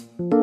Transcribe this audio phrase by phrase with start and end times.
[0.00, 0.39] คุณ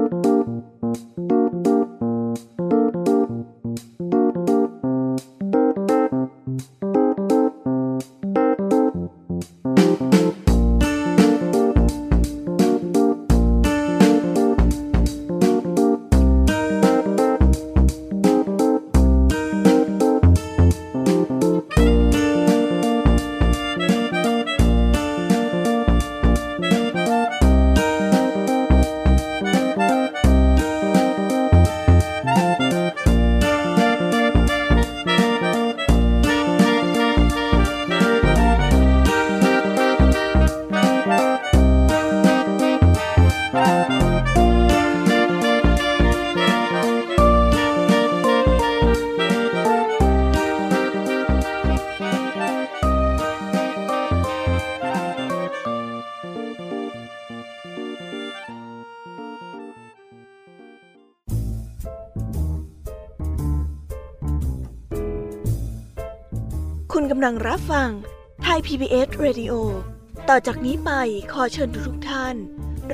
[70.50, 70.92] จากนี้ไป
[71.34, 72.36] ขอเชิญทุกท่าน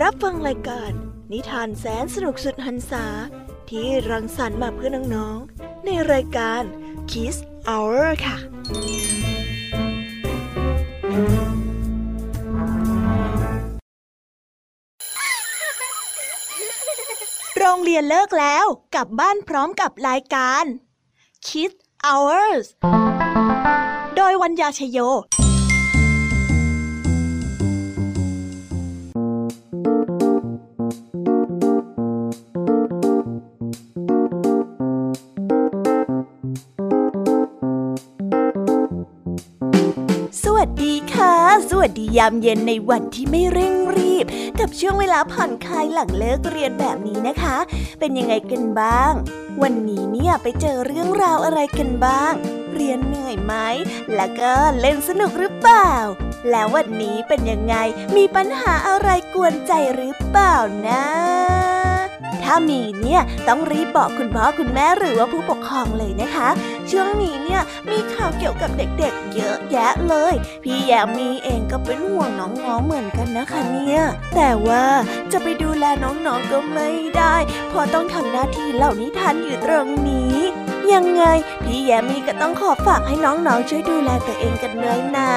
[0.02, 0.92] รับฟังรายการ
[1.32, 3.06] นิทานแสนสนุกสุดหันษา
[3.70, 6.62] ที่รังสรรค์มาเพื่อน้องๆ ในรายการ
[7.12, 7.36] Kiss
[7.70, 8.38] Hour ค่ะ
[17.58, 20.64] โรงเรียนเลิกแล้วกลับบ้านพร้อมกับรายการ
[21.48, 22.66] Kids Hours
[24.16, 25.00] โดยวัญญาชยโย
[41.80, 44.26] วัสดียามเย็นในวันที่ไม่เร่งรีบ
[44.60, 47.58] กับช่วงเวลาผ่อนคลายหลังเลิกเรียนแบบนี้นะคะ
[48.00, 49.14] เป็นยังไงกันบ้าง
[49.62, 52.34] วันนี้เนี่ยไปเจอเรื่องราวอะไรกันบ้าง
[52.74, 53.54] เรียนเหนื่อยไหม
[54.16, 55.94] แล้วก็เล่นสนุกหรือเปล่า
[56.50, 57.76] แล้ววันนี้เป็นยังไง
[58.16, 60.56] มีปัญหาอะไรกวนใจหรือเปล่า
[60.88, 61.04] นะ
[62.44, 66.50] ถ้ามีเนี่ยต้องรีบบอกคุณพ่อคุณแม่หรือว่าผู้ปกครองเลยนะคะ
[66.92, 67.62] ช่วงนี้เนี่ย
[67.92, 70.34] มีข่าวเกี่ยวกับเด็กๆ เยอะแยะเลย
[70.64, 74.02] พี่แยมมีเองก็เป็นห่วงน้องๆเหมือนกันนะคะเนี่ย
[74.36, 74.86] แต่ว่า
[75.32, 77.36] จะไปดูแลน้องๆก็ไม่ได้
[77.70, 80.38] เพราะต้องทำหน้าที่เหล่านิทานอยู่ตรงนี้
[80.94, 81.24] ยังไง
[81.64, 85.34] พี่แยมมีก็ต้องขอฝากให้น้องๆช่วยดูแลตัวเองกันเลยนะ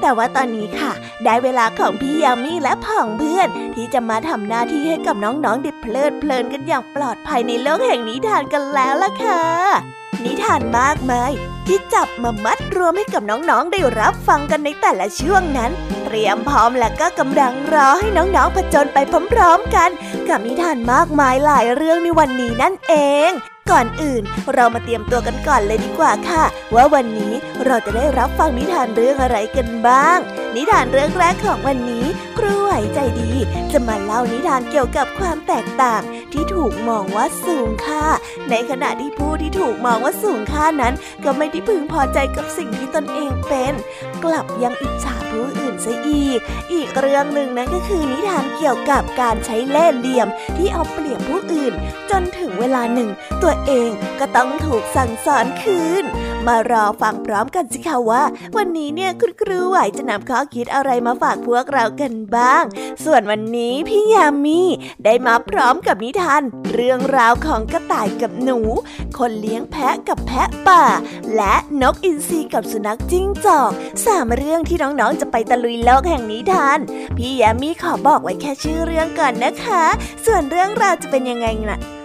[0.00, 0.92] แต่ว่าตอนนี้ค่ะ
[1.24, 3.48] ได้เวลาของพี่ยามีและพ่องเพื่อน
[3.78, 9.42] ที่จะมาทำหน้าที่ให้กับน้องๆได้เพลิดเพลินกันอย่างปลอดภัยในโลกแห่งนิทานกันแล้วล่ะค่ะ
[10.24, 11.30] นิทานมากมาย
[11.66, 15.70] ที่จับมามัดรวมให้กับน้องๆได้รับฟังกันในแต่ละช่วงนั้น
[16.04, 18.98] เตรียมพร้อมและก็กำลังรอให้น้องๆผจญไป
[19.32, 19.90] พร้อมๆกัน
[20.28, 22.94] กับนิทานมากมายหลายเรื่องในวันนี้นั่นเอ
[23.28, 23.30] ง
[23.70, 24.22] ก่อนอื่น
[24.54, 26.44] เรามาเตรียมตัวกันก่อนเลยดีกว่าค่ะ
[26.74, 27.32] ว่าวันนี้
[27.66, 30.18] เราจะได้รับฟังนิทานเรื่องอะไรกันบ้าง
[30.58, 32.04] นิทานเรื่องแรกของวันนี้
[32.38, 33.32] ครูไหวใจดี
[33.72, 36.02] จะมาเล่านิทานเกี่ยวกับความแตกต่าง
[36.32, 38.04] ที่ถูกมองว่าสูงค่า
[38.50, 43.74] ในขณะที่ผู้ที่ถูกมองว่าสูงค่านั้น ก็ไม่ได้พึงพอใจกับสิ่งที่ตนเองเป็น
[44.24, 46.40] กลับยังอิจฉาผู้อื่นซะอีก
[46.72, 51.72] อีกเรื่องหนึ่งนั้นก็คือนิทานเกี่ยวกับการใช้เล่ห์เหลี่ยมที่เอาเปรียบผู้อื่น
[52.10, 53.10] จนถึงเวลาหนึ่ง
[53.42, 53.90] ตัวเอง
[54.20, 56.04] ก็ต้องถูกสั่งสอนคืน
[56.46, 58.22] มารอฟังพร้อมกันสิคะว่า
[58.56, 62.64] วันนี้เนี่ยคุณครูไหวจะนำข้อคิดอะไรมาฝากพวกเรากันบ้าง
[63.04, 64.60] ส่วนวันนี้พี่ยามี
[65.04, 68.58] ได้มาพร้อมกับนิทานเรื่องราวของกระต่ายกับหนู
[69.18, 70.84] คนเลี้ยงแพะกับแพะป่า
[71.36, 73.70] และนกอินทรีกับสุนัขจิ้งจอก
[74.04, 76.78] สามเรื่องที่น้องๆจะไปตะลุยโลกแห่งนิทาน
[77.16, 79.84] พี่ยามีขอบอกไว้แค่ชื่อเรื่องก่อนนะคะ
[80.26, 81.97] ส่วนเรื่องราวจะเป็นยังไงนะ่ะ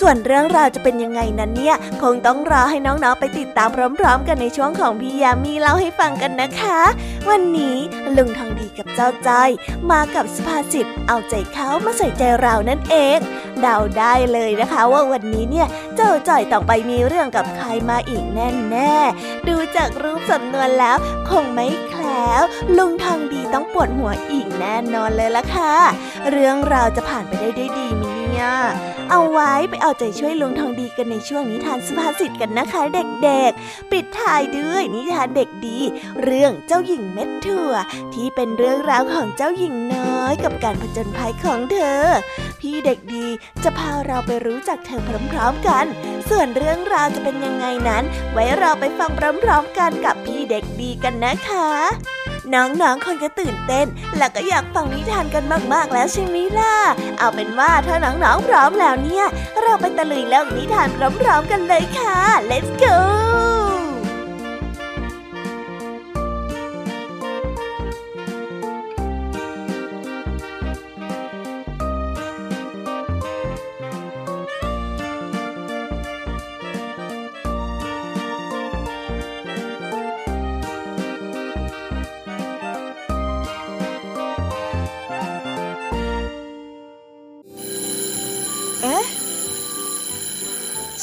[0.00, 3.68] ส่วนเรื่องราวจะเป็นยังไงนั้นเนี่ย คงต้องรอให้น้องๆไปติดตาม
[3.98, 6.80] พร้อม ๆ กันในช่วงของพี่ยามีเล่าให้ฟังกันนะคะ
[7.28, 7.76] วันนี้
[8.16, 9.50] ลุงทองดีกับเจ้าจอย
[9.90, 13.18] มากับสุภาษิตเอาใจเขามาใส่ใจเรานั่นเอง
[13.60, 15.66] เดาได้เลยนะคะว่าวันนี้เนี่ย
[15.96, 18.96] เจ้าจ้อยต้องไปมีเรื่องกับใครมาอีกแน่แน่
[19.48, 20.96] ดูจากรูปสำนวนแล้ว
[21.30, 22.42] คงไม่แคล้ว
[22.76, 25.74] ลุงทองดีต้องปวดหัวอีกแน่นอนเลยละค่ะ
[26.30, 28.52] เรื่องราวจะผ่านไปได้ด้วยดีมิ เนี่ย
[29.10, 35.78] เอาไว้ไปเอาใจช่วยลุงทองดีกันในช่วงนิทานสุภาษิตกันนะคะเด็กๆ ปิดท้ายด้วยนิทานเด็กดี
[36.22, 37.72] เรื่องเจ้าหญิงเม็ดถั่ว
[38.14, 42.04] ที่เป็นเรื่องราวของเจ้าหญิงน้อยกับการผจญภัยของเธอ
[42.60, 43.26] พี่เด็กดี
[43.64, 45.00] จะพาเราไปรู้จักเธอ
[45.32, 45.84] พร้อมๆกัน
[46.30, 53.86] ส่วนเรื่องราวจะเป็นยังไงนั้น ไว้เราไปฟังพร้อมๆกันกับพี่เด็กดีกันนะคะ น้องๆคงจะตื่นเต้น
[54.18, 56.76] และก็อยากฟังนิทานกันมากๆแล้วใช่ไหมล่ะ
[57.18, 59.26] เอาเป็นว่าถ้าน้องๆพร้อมแล้วเนี่ย
[59.62, 60.88] เราไปตะลุยเรื่องนิทาน
[61.20, 62.18] พร้อมๆกันเลยค่ะ
[62.50, 62.96] let's go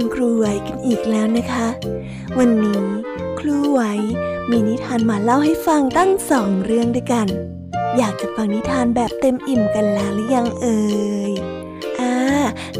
[0.00, 1.68] คุณครูไหวกันอีกแล้วนะคะ
[2.38, 2.82] วันนี้
[3.40, 3.80] ครูไหว
[4.50, 7.26] มีนิทานมาเล่าให้ฟังตั้งสองเรื่องด้วยกัน
[7.98, 10.80] อยากจะฟังนิทานแบบเต็มอิ่มกันแล้วหรือยังเอ่
[11.30, 11.32] ย
[12.00, 12.14] อ่า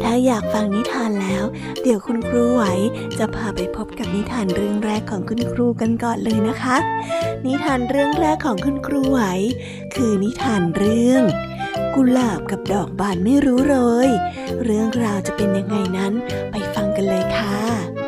[0.03, 1.43] ถ้าอยากฟังนิทานแล้ว
[1.81, 2.63] เดี๋ยวคุณครูไหว
[3.19, 6.77] จะพาไปพบกับนิทานเรื่องแรกของคุณครูกันก่อนเลยนะคะ
[7.45, 9.21] นิทานเรื่องแรกของคุณครูไหว
[9.95, 11.23] คือนิทานเรื่อง
[11.95, 13.77] กุหลาบกับดอกบานไม่รู้เล
[14.07, 14.09] ย
[14.63, 16.13] เรื่องราวจะเป็นยังไงนั้น
[16.51, 17.98] ไปฟัง กันเลยค่ะ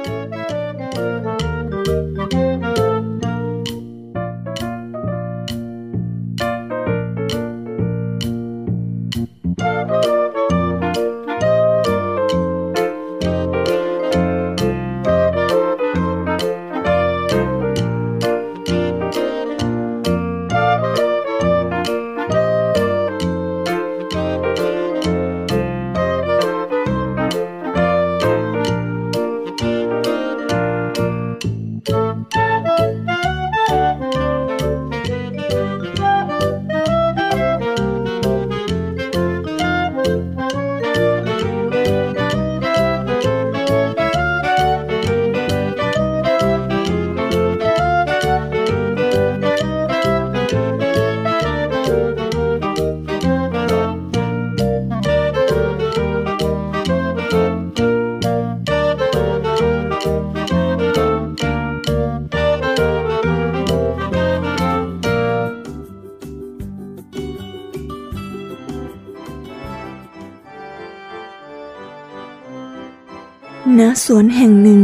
[74.24, 74.84] วนแห่งหนึ่ง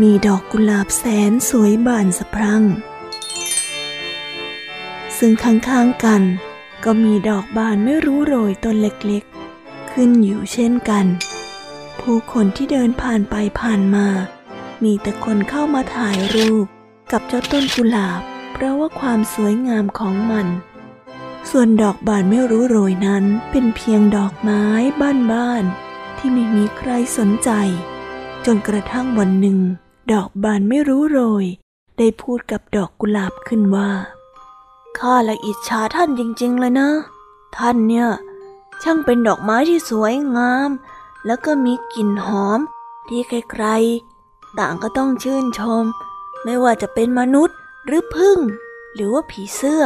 [0.00, 2.64] มีดอกกุหลาบแสนสวยบานสะพรั่ง
[5.18, 6.22] ซึ่งข้างๆกัน
[6.84, 11.06] ก็มีดอกบานไม่รู้โรยต้นเล็กๆ ขึ้นอยู่เช่นกัน
[12.00, 14.06] ผู้คนที่เดินผ่านไปผ่านมา
[14.84, 16.66] มีแต่คนเข้ามาถ่ายรูป
[17.12, 18.20] กับเจ้าต้นกุหลาบ
[18.52, 20.46] เพราะว่าความสวยงามของมัน
[21.50, 24.64] ส่วนดอกบานไม่รู้โรยนั้นเป็นเพียงดอกไม้
[25.32, 27.52] บ้านๆที่ไม่มีใครสนใจ
[28.46, 29.58] จนกระทั่งวันหนึ่ง
[30.12, 31.44] ดอกบานไม่รู้โรย
[31.98, 33.90] ได้พูดกับดอกกุหลาบขึ้นว่า
[34.98, 36.90] ข้าละอิจฉาท่านจริง ๆ เลยนะ
[37.56, 38.08] ท่านเนี่ย
[38.82, 40.70] ช่างเป็นดอกไม้ที่สวยงาม
[41.26, 42.60] แล้วก็มีกลิ่นหอม
[43.08, 45.84] ที่ใครๆต่างก็ต้องชื่นชม
[46.44, 47.56] ไม่ว่าจะเป็นมนุษย์
[47.86, 48.38] หรือพึ่ง
[48.94, 49.82] หรือว่าผีเสื้อ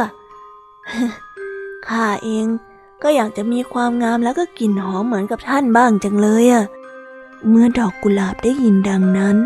[1.87, 2.45] ข้าเอง
[3.03, 6.65] ก็อยากจะมีความงามแล้วก็กลิ่นหอมเหมือนกับท่านบ้างจังเลยอะ
[7.47, 9.37] เมื่อดอกกุหลาบได้ยินดังนั้น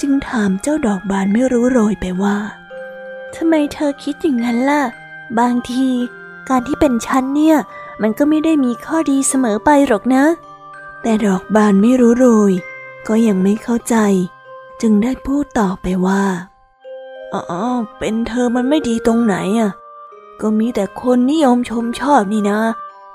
[0.00, 2.38] จึงถามเจ้าดอกบานไม่รู้โรยไปว่า
[3.34, 4.82] ทำไมเธอคิดอย่างนั้นล่ะ
[5.38, 5.88] บางที
[6.48, 7.56] การที่เป็นฉันเนี่ย
[8.02, 10.24] มันก็ไม่ได้มีข้อดีเสมอไปหรอกนะ
[11.02, 12.52] แต่ดอกบานไม่รู้โรย
[13.08, 13.96] ก็ยังไม่เข้าใจ
[14.80, 16.24] จึงได้พูดต่อไปว่า
[17.32, 17.42] อ๋อ
[17.98, 19.70] เป็นเธอมันไม่ดีตรงไหนอะ
[20.40, 22.60] ก็มีแต่คนนิยมชมชอบนี่นะ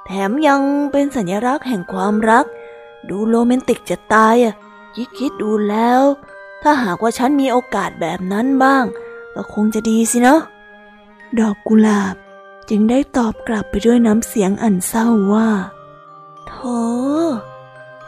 [0.06, 2.46] แถมยังเป็นสัญลักษณ์แห่งความรัก
[3.10, 4.54] ดูโรแมนติกจะตายอะ
[4.96, 6.02] คิดคิดดูแล้ว
[6.62, 8.86] ถ้าหากว่าฉันมีโอกาสแบบนั้นบ้าง
[9.36, 10.40] ก็คงจะดีสินะ
[11.40, 12.16] ดอกกุหลาบ
[12.70, 15.50] จึงได้ตอบกลับไปด้วยน้ำเสียงอันเศร้าว่า
[16.48, 16.80] โธ่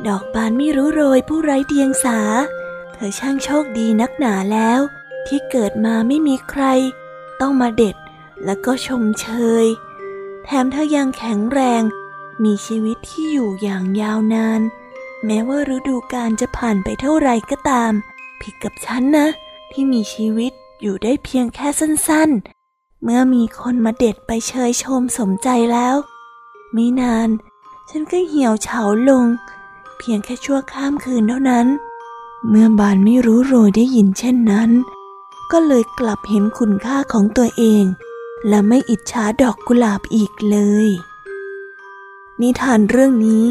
[0.08, 2.20] ดอกบานไม่รู้โรยผู้ไร้เดียงสา
[2.94, 4.80] เธอช่างโชคดีนักหนาแล้ว
[5.28, 6.64] ที่เกิดมาไม่มีใคร
[7.42, 7.96] ต้องมาเด็ด
[8.46, 9.28] แล้วก็ชมเช
[9.64, 9.66] ย
[10.44, 11.82] แถมเธอยังแข็งแรง
[12.44, 14.62] มีชีวิตที่อยู่อย่างยาวนาน
[15.26, 17.92] แม้ว่าฤดูกาลจะผ่านไปเท่าไรก็ตาม
[18.42, 19.28] ผิดกับฉันนะ
[19.72, 20.52] ที่มีชีวิต
[20.82, 25.96] อยู่ได้เพียงแค่สั้นๆ เมื่อมีคนมาเด็ดไปเชยชมสมใจแล้ว
[26.74, 27.30] ไม่นาน
[27.90, 29.26] ฉันก็เหี่ยวเฉาลง
[29.98, 31.68] เพียงแค่ชั่วข้ามคืนเท่านั้น
[32.50, 34.70] เมื่อบานไม่รู้โรยได้ยินเช่นนั้น
[35.52, 37.84] ก็เลยกลับเห็นคุณค่าของตัวเอง
[38.48, 40.90] และไม่อิจฉาดอกกุหลาบอีกเลย
[42.42, 43.46] นิทานเรื่องนี้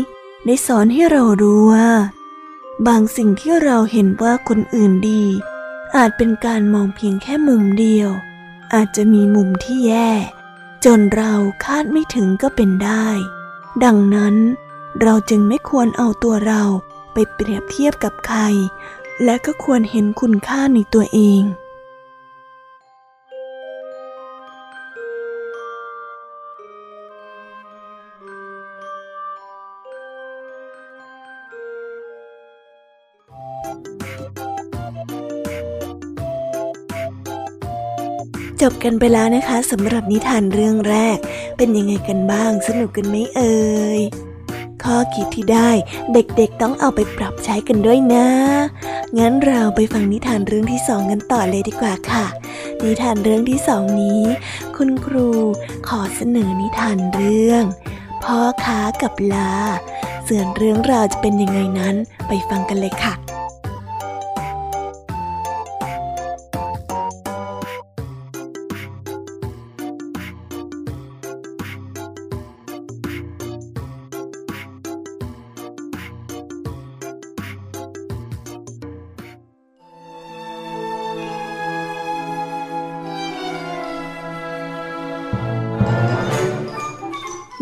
[0.46, 1.90] ได้สอนให้เรารู้ว่า
[2.86, 5.24] บางสิ่งที่เราเห็นว่าคนอื่นดี
[5.96, 8.10] อาจเป็นการมองเพียงแค่มุมเดียว
[8.74, 10.10] อาจจะมีมุมที่แย่
[10.84, 11.32] จนเรา
[11.64, 13.08] คาดไม่ถึงก็เป็นได้
[13.84, 14.36] ดังนั้น
[15.02, 16.62] เราจึงไม่ควรเอาตัวเรา
[17.12, 18.40] ไปเปรียบเทียบกับใคร
[19.24, 21.42] และก็ควรเห็นคุณค่าในตัวเอง
[38.64, 41.18] จบกันไปแล้วนะคะสำหรับนิทานเรื่องแรก
[41.56, 43.58] เป็นยังไงกันบ้างสนุกกันไหมเอ่
[43.98, 44.00] ย
[44.82, 45.70] ข้อคิดที่ได้
[46.12, 48.26] เด็กๆต้องเอาไปปรับใช้กันด้วยนะ
[49.18, 52.26] งั้นเราไปฟังนิทานเรื่องที่สองกันต่อเลยดีกว่าค่ะ
[52.84, 54.22] นิทานเรื่องที่สองนี้
[54.76, 55.28] คุณครู
[55.88, 57.64] ขอเสนอนิทานเรื่อง
[58.24, 59.54] พ่อค้ากับลา
[60.28, 61.94] ส่วนเรื่องราวจะเป็นยังไงนั้น
[62.28, 63.23] ไปฟังกันเลยค่ะ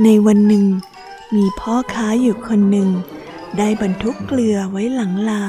[0.05, 0.67] ในวันหนึ่ง
[1.35, 2.89] มีพ่อค้าอยู่คนหนึ่ง
[3.59, 5.45] ได้บรรทุกเกลือไว้หลังลา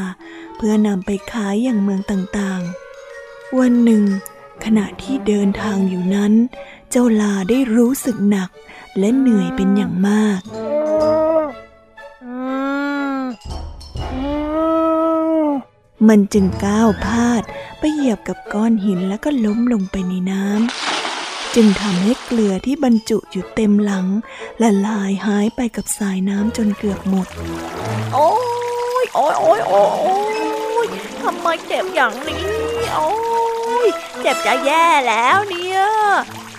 [0.55, 4.03] เพื่อนำไปขายอย่างเมืองต่างๆ วันหนึ่ง
[4.63, 6.33] ขณะที่เดินทางอยู่นั้น
[6.89, 8.49] เจ้าลาได้รู้สึกหนัก
[8.99, 10.41] และเหนื่อยเป็นอย่างมาก
[16.09, 17.43] มันจึงก้าวพลาด
[17.79, 20.92] ไปเหยียบกับก้อนหินแล้วก็ล้มลงไปในน้ำ
[21.55, 24.07] จึงทำให้เกลือที่บรรจุอยู่เต็มหลัง
[24.61, 27.27] ละลายหายไปกับสายน้ำจนเกือบหมด
[28.13, 28.29] โอ้
[29.03, 29.83] ยโอ้ยโอ้ยโอ้
[30.85, 30.87] ย
[31.21, 32.45] ทำไมเจ็บอย่างนี้
[32.95, 33.11] โอ้
[33.85, 33.87] ย
[34.21, 35.81] เจ็บจะแย่แล้วเนี่ย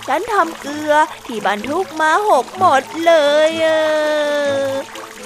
[0.06, 0.92] ฉันทำเกลือ
[1.26, 3.12] ที่บรรทุกมาหกหมดเล
[3.48, 3.66] ยอ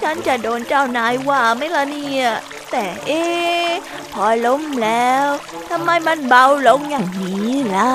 [0.03, 2.27] ฉันจะโดนเจ้านายว่าไหมล่ะเนี่ย
[2.71, 3.23] แต่เอ๊
[4.13, 5.27] พอล้มแล้ว
[5.71, 7.93] ทำไมมันเบาลงอย่างนี้ล่ะ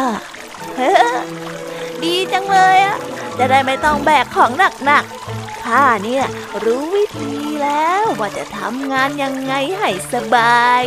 [2.03, 2.98] ดีจังเลยอะ
[3.38, 4.51] จะได้ไม่ต้องแบกของ
[4.86, 6.25] หนักๆ ข้าเนี่ย
[6.63, 10.84] รู้วิธีแล้วว่าจะทำงานยังไงให้สบาย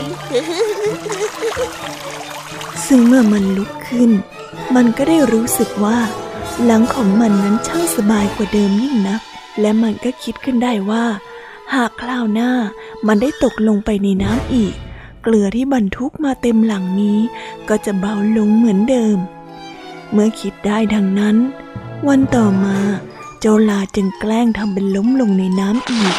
[2.87, 4.11] ซึ่งเมื่อมันลุกขึ้น
[4.75, 5.99] มันก็ได้รู้สึกว่า
[6.65, 9.21] หลังของมันนั้นช่างสบายกว่าเดิมยิ่งนัก
[9.61, 11.05] และมันก็คิดขึ้นได้ว่า
[11.75, 12.53] หากคราวหน้า
[13.07, 14.75] มันได้ตกลงไปในน้ำอีก
[15.23, 17.19] เกลือที่บรรทุกมาเต็มหลังนี้
[17.69, 19.19] ก็จะเบาลงเหมือนเดิม
[20.13, 21.37] เมื่อคิดได้ดังนั้น
[22.09, 22.79] วันต่อมา
[23.41, 26.15] เจ้าลาจึงแกล้งทำเป็นล้มลงในน้ำอีก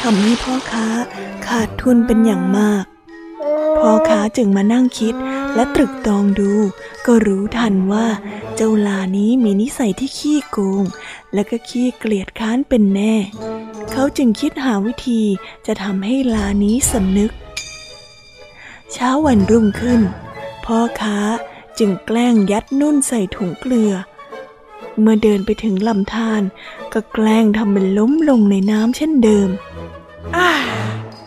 [0.00, 0.86] ทำให้พ่อค้า
[1.46, 2.84] ขาดทุนเป็นอย่างมาก
[3.78, 5.14] พ่อค้าจึงมานั่งคิด
[5.54, 6.52] และตรึกตรองดู
[7.06, 8.06] ก็รู้ทันว่า
[8.56, 10.84] เจ้าลานี้มีนิสัยที่ขี้โกง
[11.34, 13.14] และก็ขี้เกลียดค้านเป็นแน่
[13.92, 15.22] เขาจึงคิดหาวิธี
[15.66, 17.32] จะทำให้ลานี้สำนึก
[18.92, 20.00] เช้าวันรุ่งขึ้น
[20.64, 21.18] พ่อค้า
[21.78, 23.92] จึงแกล้งยัดนุ่นใส่ถุงเกลือ
[25.00, 26.42] เมื่อเดินไปถึงลำธาร
[26.92, 29.48] ก็แกล้งทำเป็นล้มลงในน้ำเช่นเดิม
[30.36, 30.52] อา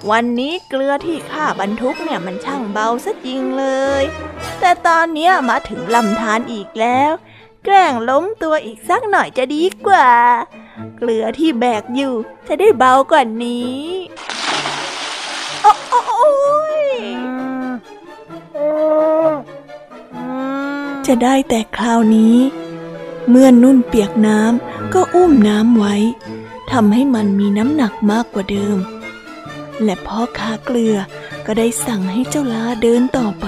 [0.09, 3.65] วันนี้เกลือที่ข้าบรรทุกเนี่ยมันช่างเบาซะจริงเล
[4.01, 4.03] ย
[4.59, 7.11] แต่ตอนนี้มาถึงลำธารอีกแล้ว
[7.65, 10.09] แกล้งล้มตัวอีกสักหน่อยจะดีกว่า
[10.97, 12.13] เกลือที่แบกอยู่
[12.47, 13.81] จะได้เบากว่านี้
[15.63, 15.73] โอ้
[16.83, 16.85] ย
[21.07, 22.35] จะได้แต่คราวนี้
[23.29, 25.95] เมื่อนุ่นเปียกน้ำก็อุ้มน้ำไว้
[26.71, 28.77] ทำให้มันมีน้ำหนักมากกว่าเดิม
[29.83, 30.95] และพ่อค้าเกลือ
[31.45, 33.47] ก็ได้สั่งให้เจ้าลาเดินต่อไป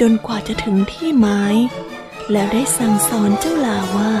[0.00, 1.56] จนกว่าจะถึงที่หมาย
[2.32, 4.12] แล้วได้สั่งสอนเจ้าลาว่า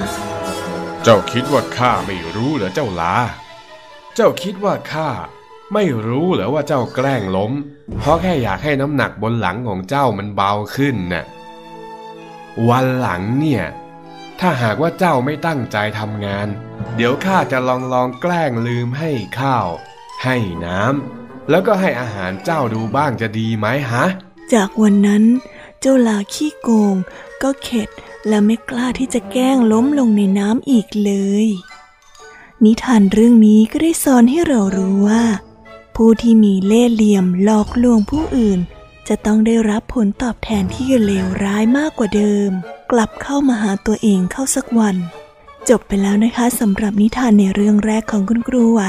[1.02, 3.14] เจ้าคิดว่าข้าไม่รู้เหรอเจ้าลา
[4.14, 5.08] เจ้าคิดว่าข้า
[5.72, 7.52] ไม่รู้เหรอว่าเจ้าแกล้งล้ม
[7.98, 11.24] เพราะแค่อยากให้น้ำหนักบนหลังของเจ้ามันเบาขึ้นน่ะ
[12.68, 13.64] วันหลังเนี่ย
[14.40, 16.48] ถ้าหากว่าเจ้าไม่ตั้งใจทำงาน
[16.94, 19.66] เดี๋ยวข้าจะลองลองแกล้งลืมให้ข้าว
[20.24, 24.04] ให้น้ำแล้วก็ให้อาหารเจ้าดูบ้างจะดีไหมฮะ
[24.52, 25.24] จากวันนั้น
[25.80, 26.94] เจ้าลาขี้โกง
[27.42, 27.88] ก็เข็ด
[28.28, 31.12] และไม่กล้าที่จะแกล้งล้มลงในน้ำอีกเล
[31.44, 31.46] ย
[32.64, 35.24] นิทานเรื่องนี้ก็ได้สอนให้เรารู้ว่า
[35.96, 38.60] ผู้ที่มีเล่ห์เหลี่ยมหลอกลวงผู้อื่น
[39.12, 42.50] จะต้องได้รับผลตอบแทนที่เลวร้ายมากกว่าเดิม
[42.92, 44.96] กลับเข้ามาหาตัวเองเข้าสักวัน
[45.68, 48.82] จบไปแล้วนะคะสำหรับนิทานในเรื่องแรกของคุณครูไหว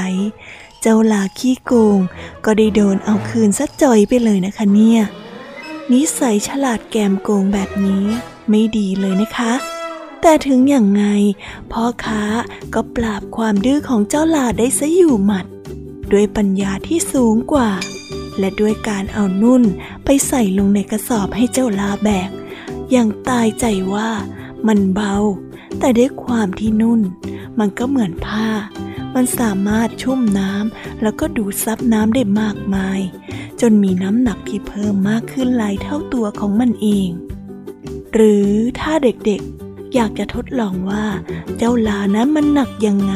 [0.80, 1.98] เจ้าลาขี้โกง
[2.44, 5.00] ก็ได้โดนเอาคืนซะจ่อยไปเลยนะคะเนี่ย
[5.92, 8.04] นิสัยฉลาดแกมโกงแบบนี้
[8.48, 9.52] ไม่ดีเลยนะคะ
[10.20, 11.04] แต่ถึงอย่างไง
[11.72, 12.22] พ่อค้า
[12.74, 15.46] ก็ปราบความดื้อของเจ้าลาได้ซะอยู่หมัด
[16.12, 17.70] ด้วยปัญญาที่สูงกว่า
[18.38, 19.62] และด้วยการเอานุ่น
[20.04, 22.30] ไปใส่ลงในกระสอบให้เจ้าลาแบก
[22.90, 24.10] อย่างตายใจว่า
[24.66, 25.16] มันเบา
[25.78, 27.00] แต่ด้วยความที่นุ่น
[27.58, 28.48] มันก็เหมือนผ้า
[29.14, 33.00] มันสามารถชุ่มน้ำแล้วก็ดูดซับน้ำได้มากมาย
[33.60, 37.08] จนมีน้ำหนักที่เพิ่มมากขึ้นหลายเท่าตัวของมันเอง
[38.14, 41.04] หรือถ้าเด็กๆ อยากจะทดลองว่า
[41.56, 43.14] เจ้าลานั้นมันหนักยังไง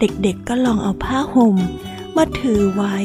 [0.00, 1.56] เด็กๆก็ลองเอาผ้าห่ม
[2.16, 2.96] มาถือไว้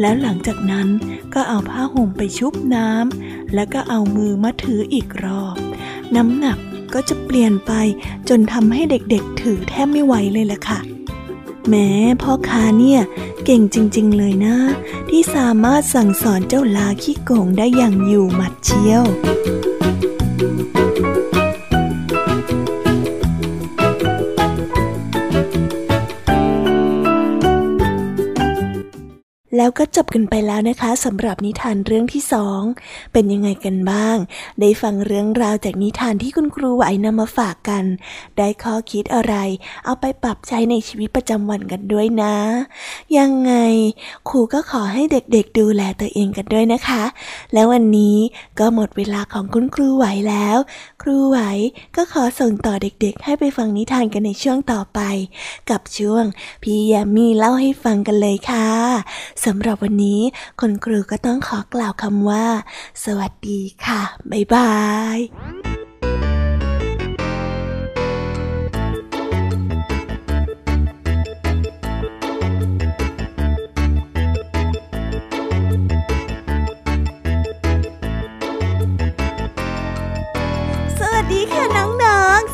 [0.00, 0.88] แล้วหลังจากนั้น
[1.34, 5.56] ก็เอาผ้าห่มไปชุบน้ำแล้วก็เอามือมาถืออีกรอบ
[6.16, 6.58] น้ำหนัก
[6.94, 7.72] ก็จะเปลี่ยนไป
[8.28, 10.80] จนทำให้เด็กๆ ถือแทบไม่ไหวเลยล่ะค่ะ
[11.68, 11.88] แม้
[12.22, 13.00] พ่อค้าเนี่ย
[13.44, 14.56] เก่งจริงๆเลยนะ
[15.10, 19.04] ที่สามารถสั่งสอนเจ้าลาขี้โกงได้อย่างอยู่หมัดเชียว
[29.78, 32.60] ก็จบกันไปแล้วนะคะสำหรับนิทานเรื่องที่สอง
[33.12, 34.16] เป็นยังไงกันบ้าง
[34.60, 37.84] ได้ฟังเรื่องราวจากนิทานที่คุณครูไหวนำมาฝากกัน
[38.38, 39.34] ได้ข้อคิดอะไร
[39.84, 42.36] เอาไปปรับใช้ในชีวิตประจำวันกันด้วยนะ
[43.18, 43.52] ยังไง
[44.28, 47.02] ครูก็ขอให้เด็กๆดูแลตัวเองกันด้วยนะคะ
[47.52, 48.16] แล้ววันนี้
[48.58, 50.58] ก็หมดเวลาของคุณครูไหวแล้ว
[51.02, 51.38] ครูไหว
[51.96, 55.00] ก็ขอส่งต่อเด็กๆ ให้ไปฟังนิทานกันในช่วงต่อไป
[55.70, 56.24] กับช่วง
[56.62, 58.68] พี่ยามีเล่าให้ฟังกันเลยค่ะ
[59.44, 60.20] สำหรับวันนี้
[60.60, 62.46] คุณครูก็ต้องขอกล่าวคำว่า
[63.04, 64.00] สวัสดีค่ะ
[64.30, 64.72] บ๊ายบา
[65.16, 65.83] ย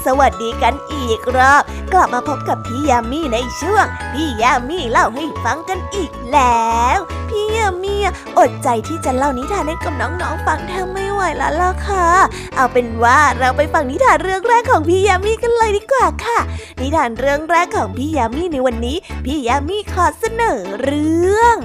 [0.07, 7.97] สวัสดีกันอีกรอบ กลับมาพบกับพี่ยามีในช่วง พี่ยามีเล่าให้ฟังกันอีกแล้ว พี่ยามี
[8.39, 12.09] อดใจที่จะเล่านิทานให้กับน้องๆฟังแทบไม่ไหวแล้วล่ะค่ะ
[12.57, 16.39] เอาเป็นว่าเราไปฟังนิทานเรื่องแรกของพี่ยามีกันเลยดีกว่าค่ะ
[16.81, 21.57] นิทานเรื่องแรกของพี่ยามีในวันนี้ พี่ยามีขอเสนอเรื่อง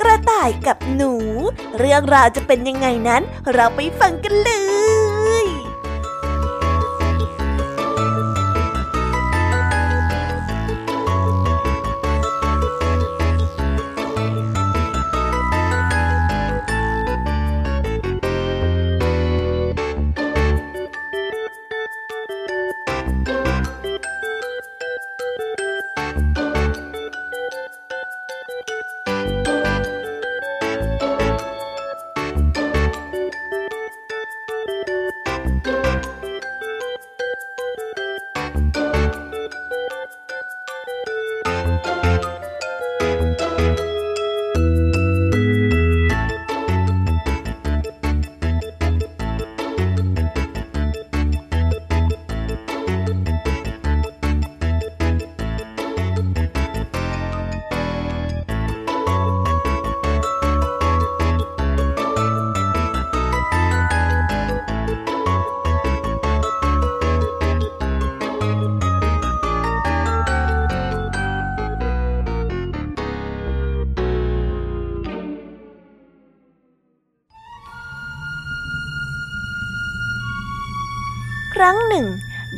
[0.00, 1.12] กระต่ายกับหนู
[1.78, 3.22] เรื่องราวจะเป็นยังไงนั้น
[3.54, 4.50] เราไปฟังกันเล
[5.12, 5.13] ย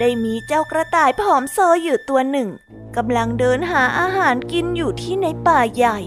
[0.06, 2.48] ได้มีเจ้ากระต่ายผอมโซอยู่ตัวหนึ่ง
[2.96, 5.98] กำลังเดินหาอาหารกินอยู่ที่ในป่าใหญ่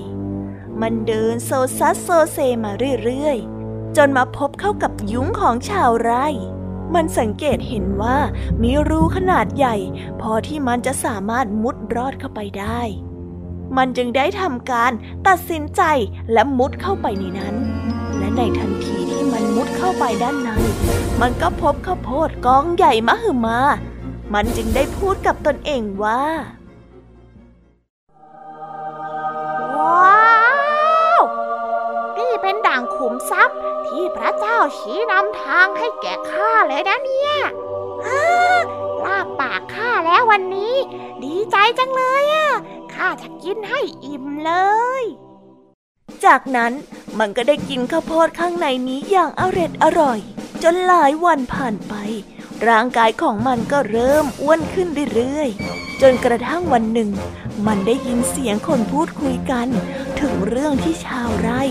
[0.81, 2.71] มันเดินโซซัสโซเซมา
[3.03, 6.27] เรื่อยๆ จนมาพบเข้ากับยุ้งของชาวไร่
[6.93, 8.17] มันสังเกตเห็นว่า
[8.61, 9.75] มีรูขนาดใหญ่
[10.21, 12.81] พอที่มันจะสามารถมุดลอดเข้าไปได้
[13.77, 14.91] มันจึงได้ทำการ
[15.27, 15.81] ตัดสินใจ
[16.33, 17.55] และมุดเข้าไปในนั้น
[18.17, 20.49] และในทันทีที่มันมุดเข้าไปด้านใน
[21.21, 23.59] มันก็พบข้าวโพดกองใหญ่มหึมา
[24.33, 26.23] มันจึงได้พูดกับตนเองว่า
[29.77, 30.39] ว้า
[31.19, 31.21] ว
[32.17, 37.33] นี่เป็นด่างขุมทรัพย์ที่พระเจ้าชี้นำทางให้แก่ข้าเลยนะเนี่ย
[38.05, 38.25] ฮ่า
[39.05, 40.75] ลาบปากข้าแล้ววันนี้
[41.23, 42.49] ดีใจจังเลยอะ
[42.93, 44.53] ข้าจะกินให้อิ่มเล
[45.01, 45.03] ย
[46.25, 46.73] จากนั้น
[47.19, 50.19] มันก็ได้กินข้าวโพดข้างในนี้อย่างอร็ดอร่อย
[50.63, 51.93] จนหลายวันผ่านไป
[52.67, 57.09] ร่างกายของมันก็เริ่มอ้วนขึ้นเรื่อยๆ จนกระทั่งวันหนึ่ง
[57.67, 59.67] มันได้ยินเสียงคนพูดคุยกัน
[60.19, 61.61] ถึงเรื่องที่ชาวไร่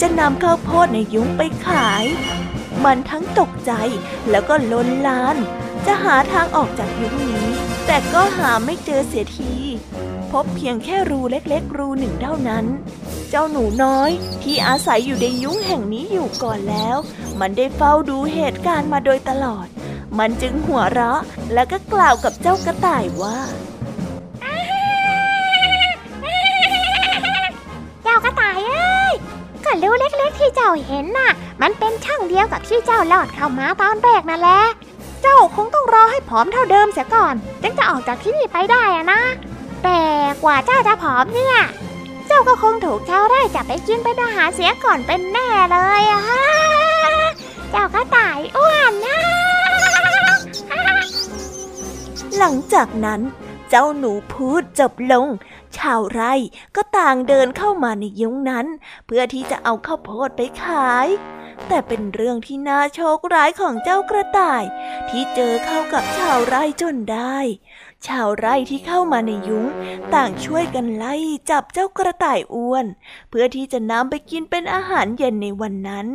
[0.00, 2.04] จะนำข้าวโพดในยุ้งไปขาย
[2.84, 3.72] มันทั้งตกใจ
[4.30, 5.36] แล้วก็ล้นลาน
[5.86, 7.48] จะหาทางออกจากยุ้งนี้
[7.86, 9.54] แต่ก็หาไม่เจอเสียที
[10.30, 12.64] พบเพียงแค่รูเล็กๆ รูหนึ่งเท่านั้น
[13.30, 14.10] เจ้าหนูน้อย
[14.42, 16.96] ที่อาศัยอยู่ในยุ้งแห่งนี้อยู่ก่อนแล้ว
[17.40, 19.66] มันได้เฝ้าดูเหตุการณ์มาโดยตลอด
[20.18, 21.20] มันจึงหัวเราะ
[21.54, 23.38] แล้วก็กล่าวกับเจ้ากระต่ายว่า
[28.02, 29.14] เจ้ากระต่ายเอ้ย
[29.64, 31.30] ก็รูเล็กๆที่เจ้าเห็นน่ะ
[31.62, 34.60] มันเป็นช่องเดียวกับที่เจ้าหลอดเข้ามาตอนแรกนั่นแหละ
[35.22, 39.22] เจ้าคงต้องรอให้ผอมเท่าเดิมเสียก่อน จึงจะออกจากที่นี่ไปได้อะนะ
[39.84, 40.00] แต่
[40.42, 41.56] กว่าเจ้าจะผอมเนี่ย
[42.26, 46.44] เจ้าก็คงถูกชาวไร่จับไปกินเป็นอาหารเสียก่อนเป็นแน่เลยอะฮะ
[47.70, 49.18] เจ้ากระต่ายอ้วนนะ
[52.38, 53.20] หลังจากนั้น
[53.68, 55.28] เจ้าหนูพูดจบลง
[55.76, 56.34] ชาวไร่
[56.76, 58.66] ก็ต่างเดินเข้ามาในยุ้งนั้น
[59.06, 61.06] เพื่อที่จะเอาข้าวโพดไปขาย
[61.68, 64.62] แต่เป็นเรื่องที่น่าโชคร้ายของเจ้ากระต่าย
[65.08, 67.38] ที่เจอเข้ากับชาวไร่จนได้
[68.06, 69.66] ชาวไร่ที่เข้ามาในยุ้ง
[70.14, 71.14] ต่างช่วยกันไล่
[71.50, 72.86] จับเจ้ากระต่ายอ้วน
[73.28, 76.08] เพื่อที่จะนำไปกินเป็นอาหารเย็นในวันนั้น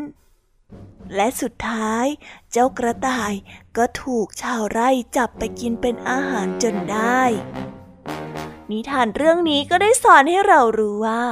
[1.15, 2.05] และสุดท้าย
[2.51, 3.33] เจ้ากระต่าย
[3.77, 7.21] ก็ถูกชาวไร่จับไปกินเป็นอาหารจนได้
[8.71, 11.23] นิทานเรื่องนี้ก็ได้สอนให้เรารู้ว่า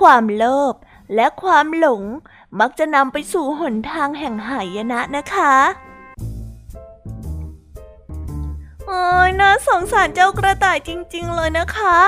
[0.00, 0.74] ความโลภ
[1.14, 2.02] และความหลง
[2.60, 5.54] มักจะนำไปสู่หนทางแห่งหายนะนะคะ
[8.86, 11.98] โอ้ยน่าสงสารเจ้ากระต่ายจริง ๆ เลยนะคะ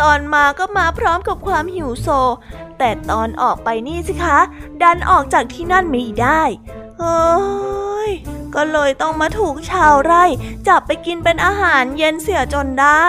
[0.00, 2.08] ตอนมาก็มาพร้อมกับความหิวโซ
[2.80, 4.38] แต่ตอนออกไปนี่สิคะ
[4.82, 6.42] ดันออกจากที่นั่นไม่ได้
[6.98, 8.10] เฮ้ย
[8.54, 10.24] ก็เลยต้องมาถูกชาวไร่
[10.68, 13.06] จับไปกินเป็นอาหารเย็นเสียจนได้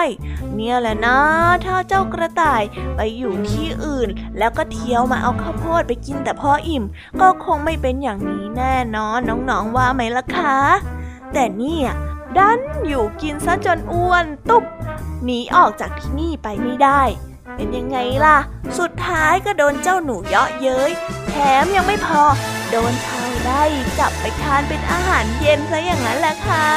[0.55, 1.19] เนี่ยแหละนะ
[1.65, 2.63] ถ้าเจ้ากระต่าย
[2.95, 6.83] ไปอยู่ที่อื่น แล้วก็เที่ยวมาเอาข้าวโพดไปกินแต่พออิ่ม
[7.21, 10.57] ก็คงไม่เป็นอย่างนี้แน่นอนน้องๆว่าไหมล่ะคะ
[11.33, 11.87] แต่เนี่ย
[12.37, 14.63] ดันอยู่กินซะจนอ้วนตุ๊บ
[15.23, 17.01] หนีออกจากที่นี่ไปไม่ได้
[17.55, 18.37] เป็นยังไงล่ะ
[18.79, 20.91] สุดท้ายก็โดนเจ้าหนูเยาะเย้ย
[21.29, 22.23] แถมยังไม่พอ
[22.71, 23.63] โดนชาวไร่
[23.99, 26.67] จับไปทานเป็นอาหารเย็นซะอย่างนั้นแหละค่ะ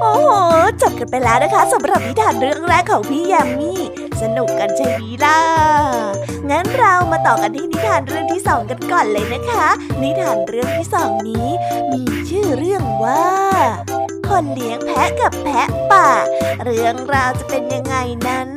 [0.00, 0.28] โอ้โห
[0.82, 3.80] จบกันไปแล้วนะคะสำหรับนิทานเรื่องแรกของพี่ยามี่
[4.22, 5.40] สนุกกันใช่ไหมล่ะ
[6.50, 9.68] งั้นเรามาต่อกันที่นิทานเรื่องที่สองกันก่อนเลยนะคะ
[10.02, 11.48] นิทานเรื่องที่สองนี้
[11.92, 13.24] มีชื่อเรื่องว่า
[14.28, 16.08] คนเลี้ยงแพะกับแพะป่า
[16.64, 17.96] เรื่องราวจะเป็นยังไง
[18.28, 18.48] นั้น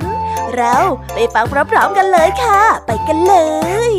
[0.56, 0.76] เรา
[1.14, 3.36] ไปฟังพร้อมๆกันเลยค่ะ ไปกันเล
[3.90, 3.92] ย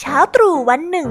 [0.00, 1.08] เช้าตรู่วันหนึ่ง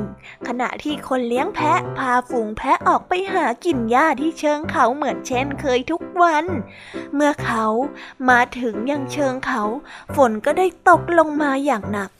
[0.47, 6.45] ขณะที่คนเลี้ยงแพะพาฝูงแพะออกไปหากินหญ้าที่เชิงเขาเหมือนเช่นเคยทุกวัน
[7.15, 7.65] เมื่อเขา
[8.29, 9.63] มาถึงยังเชิงเขา
[10.15, 12.11] ฝนก็ได้ตกลงมาอย่างหนัก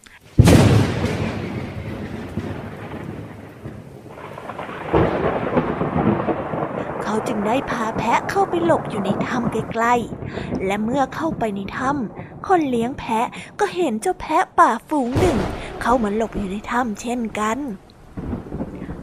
[7.03, 13.27] เขาจึงได้พาแพะเข้าไปหลบอยู่ในถ้ำใกล้ๆ และเมื่อเข้าไปในถ้ำคนเลี้ยงแพะ
[13.59, 15.37] ก็เห็นเจ้าแพะป่าฝูงหนึ่ง
[15.81, 17.57] เข้ามาหลบอยู่ในถ้ำเช่นกัน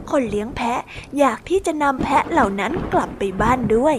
[0.09, 0.81] คนเลี้ยงแพะ
[1.19, 3.95] อยากที่จะนำแพะเหล่านั้นกลับไปบ้านด้วย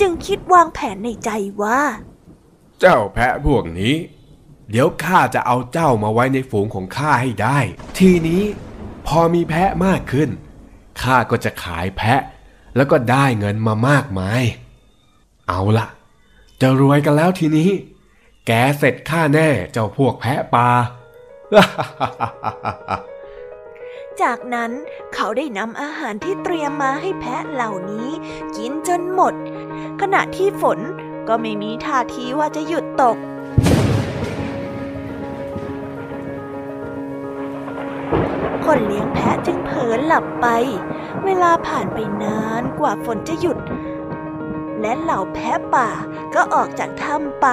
[0.00, 1.30] จึงคิดวางแผนในใจ
[1.62, 1.80] ว่า
[2.80, 3.94] เจ้าแพะพวกนี้
[4.70, 7.58] เดี๋ยวข้าจะเอาเจ้ามาไว้ในฝูงของข้าให้ได้
[7.98, 8.42] ทีนี้
[9.06, 10.30] พอมีแพะมากขึ้น
[11.02, 12.20] ข้าก็จะขายแพะ
[12.76, 14.42] แล้วก็ได้เงินมามากมาย
[15.48, 15.86] เอาละ
[16.60, 17.70] จะรวยกันแล้วทีนี้
[18.46, 20.68] แกเสร็จข้าแน่เจ้าพวกแพะปลา
[24.22, 24.70] จากนั้น
[25.14, 28.08] เขาได้นำอาหารที่เตรียมมาให้แพะเหล่านี้
[28.56, 29.34] กินจนหมด
[30.00, 30.78] ขณะที่ฝน
[31.28, 33.16] ก็ไม่มีท่าทีว่าจะหยุดตก
[38.64, 40.46] คนเลี้ยงแพะจึงเผลอหลับไป
[41.24, 43.58] เวลาผ่านไปนานกว่าฝนจะหยุด
[44.80, 45.90] และเหล่าแพะป่า
[46.34, 47.48] ก็ออกจากถ้ำไป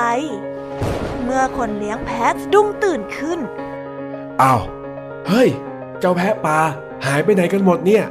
[1.23, 3.39] เมื่อคนเลี้ยงแพะดุ้งตื่นขึ้น
[4.41, 4.61] อ้าว
[5.27, 5.49] เฮ้ย
[5.99, 6.59] เจ้าแพะปลา
[7.05, 8.03] หายไปไหนกันหมดเนี่ย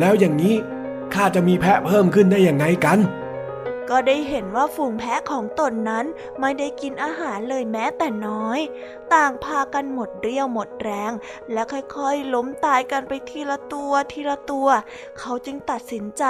[0.00, 0.54] แล้วอย่างนี้
[1.14, 2.98] ข้าจะมีแพะเพิ่มขึ้นได้อยังไงกัน
[3.90, 6.06] ก็ได้เห็นว่าฝูงแพะของตนนั้น
[6.40, 8.60] ไม่ได้กินอาหารเลยแม้แต่น้อย
[9.14, 11.12] ต่างพากันหมดเรี่ยวหมดแรง
[11.52, 14.68] และค่อยๆ ล้มตายกันไปทีละตัวทีละตัว
[15.18, 16.24] เขาจึงตัดสินใจ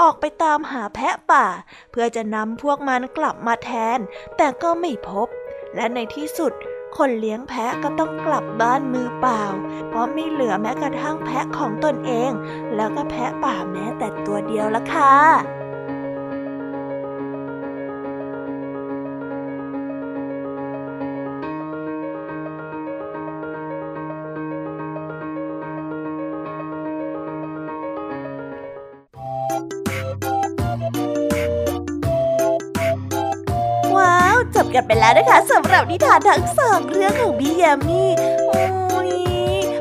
[0.00, 1.46] ออกไปตามหาแพะป่า
[1.90, 3.98] เพื่อจะนำพวกมันกลับมาแทน
[4.36, 5.28] แต่ก็ไม่พบ
[5.76, 6.52] และในที่สุด
[6.98, 9.42] คนเลี้ยงแพะก็ต้องกลับบ้านมือเปล่า
[9.88, 12.30] เพราะไม่เหลือแม้กระทั่งแพะของตนเอง
[12.76, 15.14] แล้วก็แพะป่าแม้แต่ตัวเดียวละค่ะ
[33.96, 38.02] ว้าวจบกันไปแล้วนะคะส หรับนิทานทั้งสองเรื่องของพี่ยามี
[38.46, 38.64] โอ้
[39.08, 39.12] ย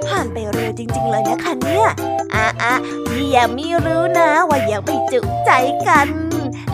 [0.08, 1.88] ผ่านไปเร็วจริง ๆ เลยนะคะเนี่ย
[2.36, 2.73] อะอะ
[3.10, 5.51] พี่ยามี่รู้นะว่ายังไม่จุใจ
[5.88, 6.08] กัน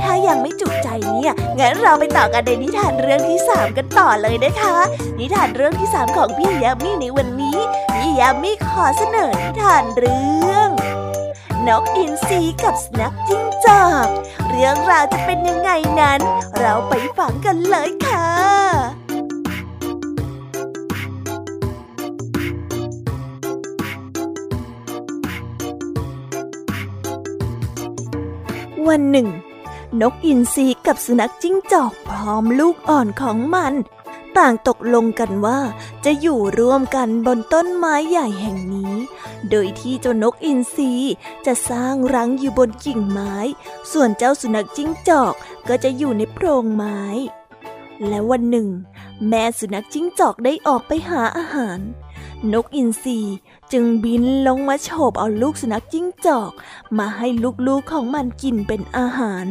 [0.02, 4.78] ถ้ายังไม่จุใจเนี่ยงั้นเราไปต่อกันในนิทานเรื่องที่สามกันต่อเลยนะคะ
[5.20, 7.58] นิทานเรื่องที่สามของพี่ยามี่ในวันนี้
[7.96, 10.70] พี่ยามี่ขอเสนอนิทานเรื่อง
[11.68, 14.08] นกอินทรีกับสนัขจิ้งจอก
[14.50, 16.20] เรื่องราวจะเป็นยังไงนั้น
[16.58, 18.79] เราไปฟังกันเลยค่ะ
[28.90, 29.30] วันหนึ่ง
[30.02, 33.74] นกอินทรีกับสุนัขจิ้งจอกพร้อมลูกอ่อนของมัน
[34.38, 35.60] ต่างตกลงกันว่า
[36.06, 38.94] จะอยู่ร่วมกันบนต้นไม้ใหญ่แห่งนี้
[39.50, 40.92] โดยที่เจ้านกอินทรี
[41.46, 43.36] จะสร้างรังอยู่บนกิ่งไม้
[43.92, 45.34] ส่วนเจ้าสุนัขจิ้งจอก
[45.68, 47.02] ก็จะอยู่ในโพรงไม้
[48.08, 48.68] และวันหนึ่ง
[49.28, 51.80] แม่สุนัขจิ้งจอกได้ออกไปหาอาหาร
[52.54, 53.20] นกอินทรี
[53.74, 56.52] จึงบินลงมาโฉบเอาลูกสุนัขจิ้งจอก
[56.98, 57.28] มาให้
[57.68, 59.46] ลูกๆของมันกินเป็นอาหาร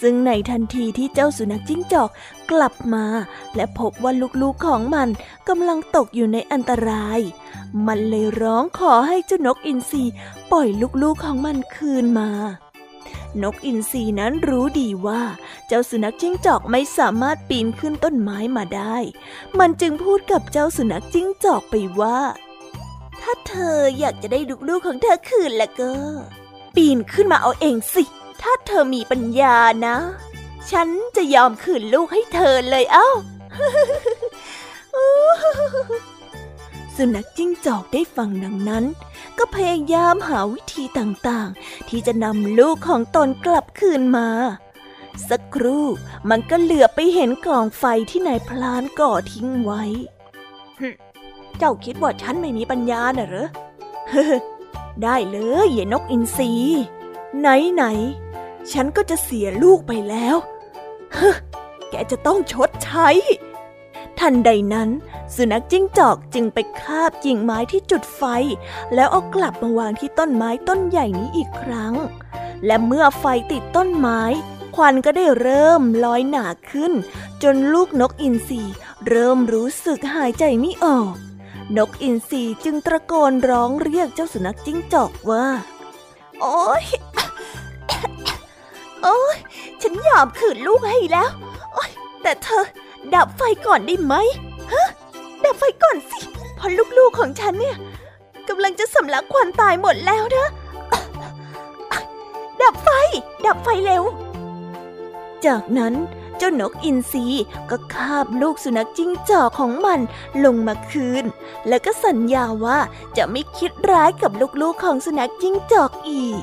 [0.00, 2.10] ซึ่งในทันทีที่เจ้าสุนัขจิ้งจอก
[2.50, 3.06] กลับมา
[3.56, 5.08] และพบว่าลูกๆของมัน
[5.48, 7.20] กำลังตกอยู่ในอันตราย
[7.86, 10.04] มันเลยร้องขอให้เจ้านกอินทรี
[10.52, 10.68] ปล่อย
[11.02, 12.30] ลูกๆของมันคืนมา
[13.42, 15.22] นกอินทรีนั้นรู้ดีว่า
[15.66, 18.96] เจ้าสุนัขจิ้งจอกไม่สามารถปีนขึ้นต้นไม้มาได้
[19.58, 22.18] มันจึงพูดกับเจ้าสุนัขจิ้งจอกไปว่า
[23.28, 25.92] ถ้าเธออยากจะได้ลูกๆของเธอคืนแล้วก็
[26.74, 28.04] ปีนขึ้นมาเอาเองสิ
[28.42, 29.96] ถ้าเธอมีปัญญานะ
[30.70, 33.08] ฉันจะยอมคืนลูกให้เธอเลยเอ้า
[36.96, 38.84] สุนัขจิ้งจอกได้ฟังดังนั้น
[39.38, 44.28] ก็พยายามหาวิธีต่างๆ ที่จะนำลูกของตนกลับคืนมา
[45.28, 45.86] สักครู่
[46.30, 49.84] มันก็เหลือไปเห็นกองไฟที่นายพลานก่อทิ้งไว้
[51.58, 53.48] เจ้าคิดว่าฉันไม่มีปัญญาน่ะเหรอ
[55.02, 56.52] ได้เลยเย่นกอินทรี
[57.38, 60.36] ไหนไหนๆฉันก็จะเสียลูกไปแล้ว
[61.16, 61.18] ฮ
[61.90, 63.08] แกจะต้องชดใช้
[64.18, 64.88] ทันใดนั้น
[65.34, 68.22] สุนัขจิ้งจอกจึงไปคาบกิ่งไม้ที่จุดไฟ
[68.94, 71.94] แล้วเอากลับมาวางที่ต้นไม้ต้นใหญ่นี้อีกครั้ง
[72.66, 74.22] และเมื่อไฟติดต้นไม้
[74.76, 76.92] ควันก็ได้เริ่มลอยหนาขึ้น
[77.42, 78.62] จนลูกนกอินทรี
[79.08, 81.14] เริ่มรู้สึกหายใจไม่ออก
[81.76, 85.44] นกอินทรีจึงตะโกนร้องเรียกเจ้าสุนัขจิ้งจอกว่า
[86.40, 86.84] โอ๊ย
[89.02, 89.36] โอ๊ย
[89.82, 91.30] ฉันยอมขืนลูกให้แล้ว
[91.72, 91.90] โอ๊ย
[92.22, 92.64] แต่เธอ
[93.14, 94.14] ดับไฟก่อนได้ไหม
[94.72, 94.88] ฮะ
[95.44, 96.18] ดับไฟก่อนสิ
[96.56, 97.76] เพราะลูกๆของฉันเนี่ย
[98.48, 100.46] กำลังจะสำลักควันตายหมดแล้วนะ
[102.62, 102.88] ดับไฟ
[103.46, 104.02] ดับไฟเร็ว
[105.46, 105.94] จากนั้น
[106.38, 107.26] เจ้านกอินทรี
[107.70, 110.00] ก็คาบลูกสุนัขจิ้งจอกของมัน
[110.44, 111.24] ลงมาคืน
[111.68, 112.78] แล้วก็สัญญาว่า
[113.16, 116.42] จะไม่คิดร้ายกับลูกๆของสุนัขจิ้งจอกอีก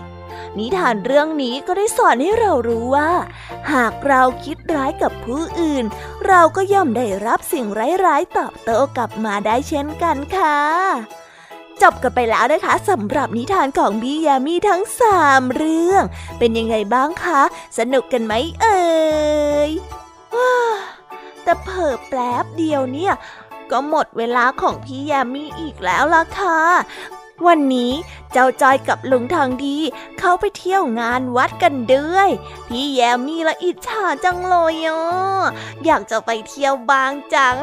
[0.57, 3.11] นิทานเรื่องนี้ก็ได้สอนให้เรารู้ว่า
[3.73, 5.85] หากเราคิดร้ายกับผู้อื่น
[6.27, 7.65] เราก็ย่อมได้รับสิ่ง
[8.05, 11.22] ร้ายๆตอบโต้กลับมาได้เช่นกันค่ะ
[11.81, 16.03] จบกันไปแล้วนะคะสำหรับนิทานของพี่ยามีทั้งสามเรื่อง
[16.39, 17.41] เป็นยังไงบ้างคะ
[17.77, 18.83] สนุกกันไหมเอ่
[19.69, 19.71] ย
[21.43, 23.13] แต่เผิ่แป๊บเดียวเนี่ย
[23.71, 26.59] ก็หมดเวลาของพี่ยามีอีกแล้วล่ะค่ะ
[27.47, 27.93] วันนี้
[28.31, 29.77] เจ้าจอยกับลุงทองดี
[30.19, 32.29] เข้าไปเที่ยวงานวัดกันด้วย
[32.67, 34.99] พี่แยมมีละอิจฉาจังเลยอะ
[35.85, 37.55] อยากจะไปเที่ยวบางจัง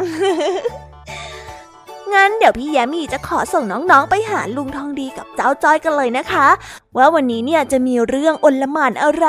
[2.15, 6.49] งั้นเดี๋ยวพี่แยมมี่จะขอส่งน้องๆ ไปหาลุงทองดีกับเจ้าจอยกันเลยนะคะ
[6.97, 9.27] ว่าวันนี้เนี่ยจะมีเรื่องอนลหมานอะไร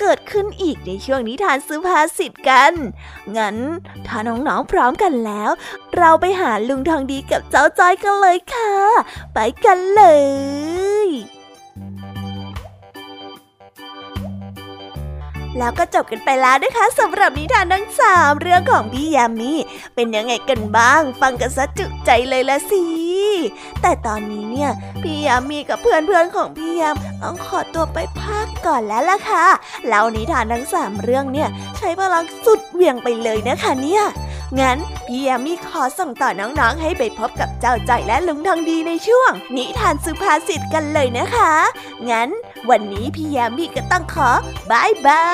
[0.00, 2.72] เกิดขึ้นอีกในช่วงนิทานสุภาษิตกัน
[3.36, 3.56] งั้น
[4.06, 5.50] ถ้าน้องๆ พร้อมกันแล้ว
[5.96, 8.72] เราไปหาลุงทองดีกับเจ้าจอยกันเลยค่ะ
[9.34, 10.02] ไปกันเล
[11.06, 11.33] ย
[15.58, 19.52] แล้วก็จบกันไปแล้วนะคะสำหรับนิทานทั้งสามเรื่องของพี่ยามี
[19.94, 22.84] เป็นยังไงกันบ้าง ฟังกันซะจุใจเลยละสิ
[23.82, 24.70] แต่ตอนนี้เนี่ย
[25.02, 29.46] พี่ยามีกับเพื่อนๆของพี่ยามต้องขอตัวไปพักก่อนแล้วล่ะค่ะ
[29.88, 34.04] แล้วนิทานทั้งสามเรื่องเนี่ยใช้พลังสุดเหวี่ยงไปเลยนะคะเนี่ย
[34.60, 41.54] งั้นพี่ยามีขอส่งต่อน้องๆ ให้ไปพบกับเจ้าใจและลุงทองดีในช่วง นิทานสุภาษิตกันเลยนะคะ
[42.10, 42.28] งั้น
[42.70, 44.30] วันนี้พี่ยามีก็ต้องขอ
[44.70, 45.26] บายบา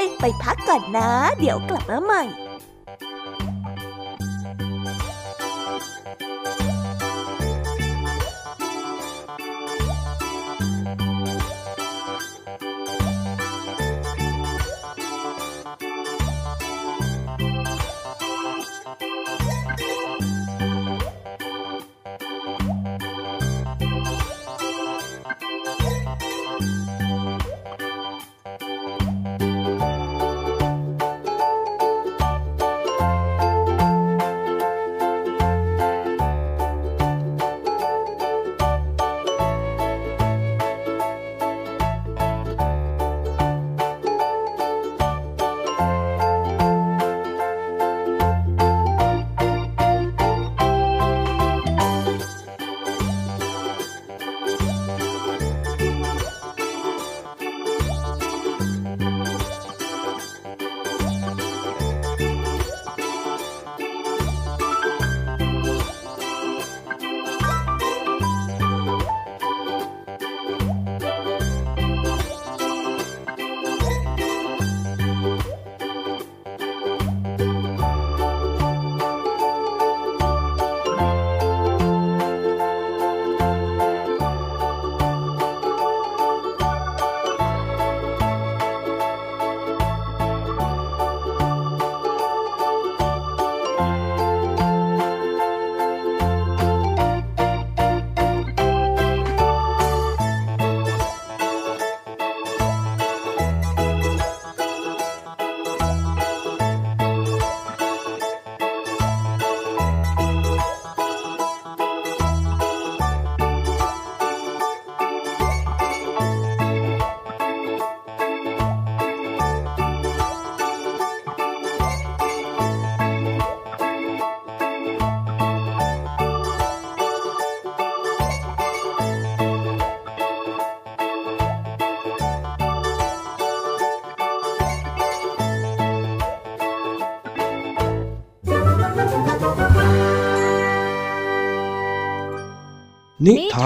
[0.00, 2.22] ย ไปพักก่อนนะ เดี๋ยวกลับมาใหม่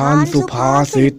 [0.04, 1.12] านสุภาษิต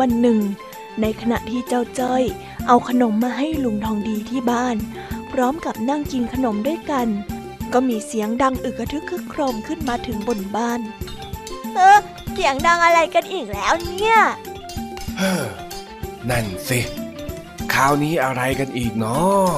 [0.00, 0.38] วันหนึ่ง
[1.00, 2.22] ในขณะที่เจ้าจ้อย
[2.66, 4.76] เอาขนมมาให้ลุงทองดีที่บ้าน
[5.32, 7.08] พร้อมกับนั่งกินขนมด้วยกัน
[7.72, 10.80] ก็มีเสียงดังอึกกระทึกคึกโครมขึ้นมาถึงบนบ้าน
[11.74, 11.98] เออ
[12.32, 14.16] เสียงดังอะไรกันอีกแล้วเนี่ย
[15.18, 15.44] เฮ้อ
[16.30, 16.80] นั่นสิ
[17.72, 19.48] คราวนี้อะไรกันอีกเนาะ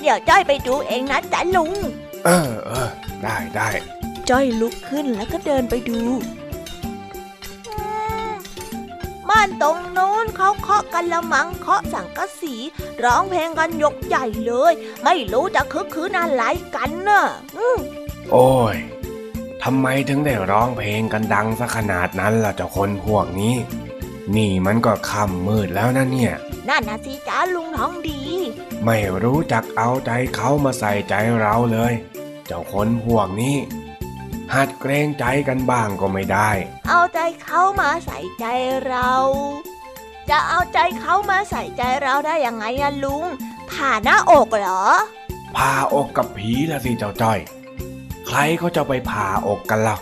[0.00, 1.72] เดี๋ยวจ้อยไปดูเองนะจ๊ะลุง
[2.24, 2.88] เออเออ
[3.22, 3.68] ได้ได้
[4.30, 12.54] จ้อยลุกขึ้นแล้วก็เดินไปดูานตรงนู้นเขาเคาะกันละมังเคาะสังกะสี
[13.04, 14.72] ร้องเพลงกันยกใหญ่เลย
[15.04, 16.42] ไม่รู้จะคึกคืนอะไร
[16.76, 17.22] กันน่ะ
[17.56, 17.78] อืม
[18.32, 18.76] โอ้ย
[19.62, 23.54] ทำไมถึงได้ร้องเพลงกันดังซะขนาดนั้นล่ะเจ้าคนพวกนี้
[24.36, 26.34] นี่มันก็ค่ำมืดแล้วนะเนี่ย
[26.68, 28.20] นั่นนะสิจ้าลุงทองดี
[28.84, 31.92] ไม่รู้จักเอาใจเขามาใส่ใจเราเลย
[32.46, 33.56] เจ้าคนพวกนี้
[34.54, 36.50] หัดเกรงใจกันบ้างก็ไม่ได้
[36.88, 38.44] เอาใจเขามาใส่ใจ
[38.86, 39.12] เรา
[40.30, 43.24] จะเอาใจเขามาใส่ใจเราได้ยังไงอะลุง
[43.70, 44.84] ผ่าหน้าอกเหรอ
[45.56, 47.38] ผ่าอกกับผีละสิเจ้าจ้อย
[48.26, 49.96] ใครเขาจะไปผ่าอกกันล่ะ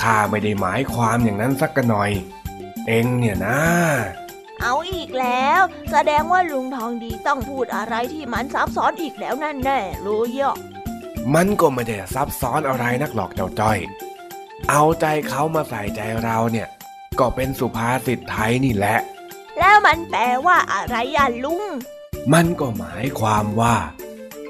[0.00, 2.10] ข้าไม่ได้หมายความอย่างนั้นสักหน่อย
[2.86, 3.58] เองเนี่ยนะ
[4.60, 5.60] เอาอีกแล้ว
[5.90, 10.56] แสดงว่าลุงทองดีต้องพูดอะไรที่มันซับซ้อนอีกแล้วนั่นแน่รู้ยอะ
[11.34, 13.78] มันก็ไม่ได้ซับซ้อนอะไรนักหรอกเจ้าจ้อย
[14.70, 16.68] เอาใจเขามาใส่ใจเราเนี่ย
[17.18, 18.98] ก็เป็นสุภาษิตไทยนี่แหละ
[19.58, 21.64] แล้วมันแปลว่าอะไรอะลุง
[22.32, 23.76] มันก็หมายความว่า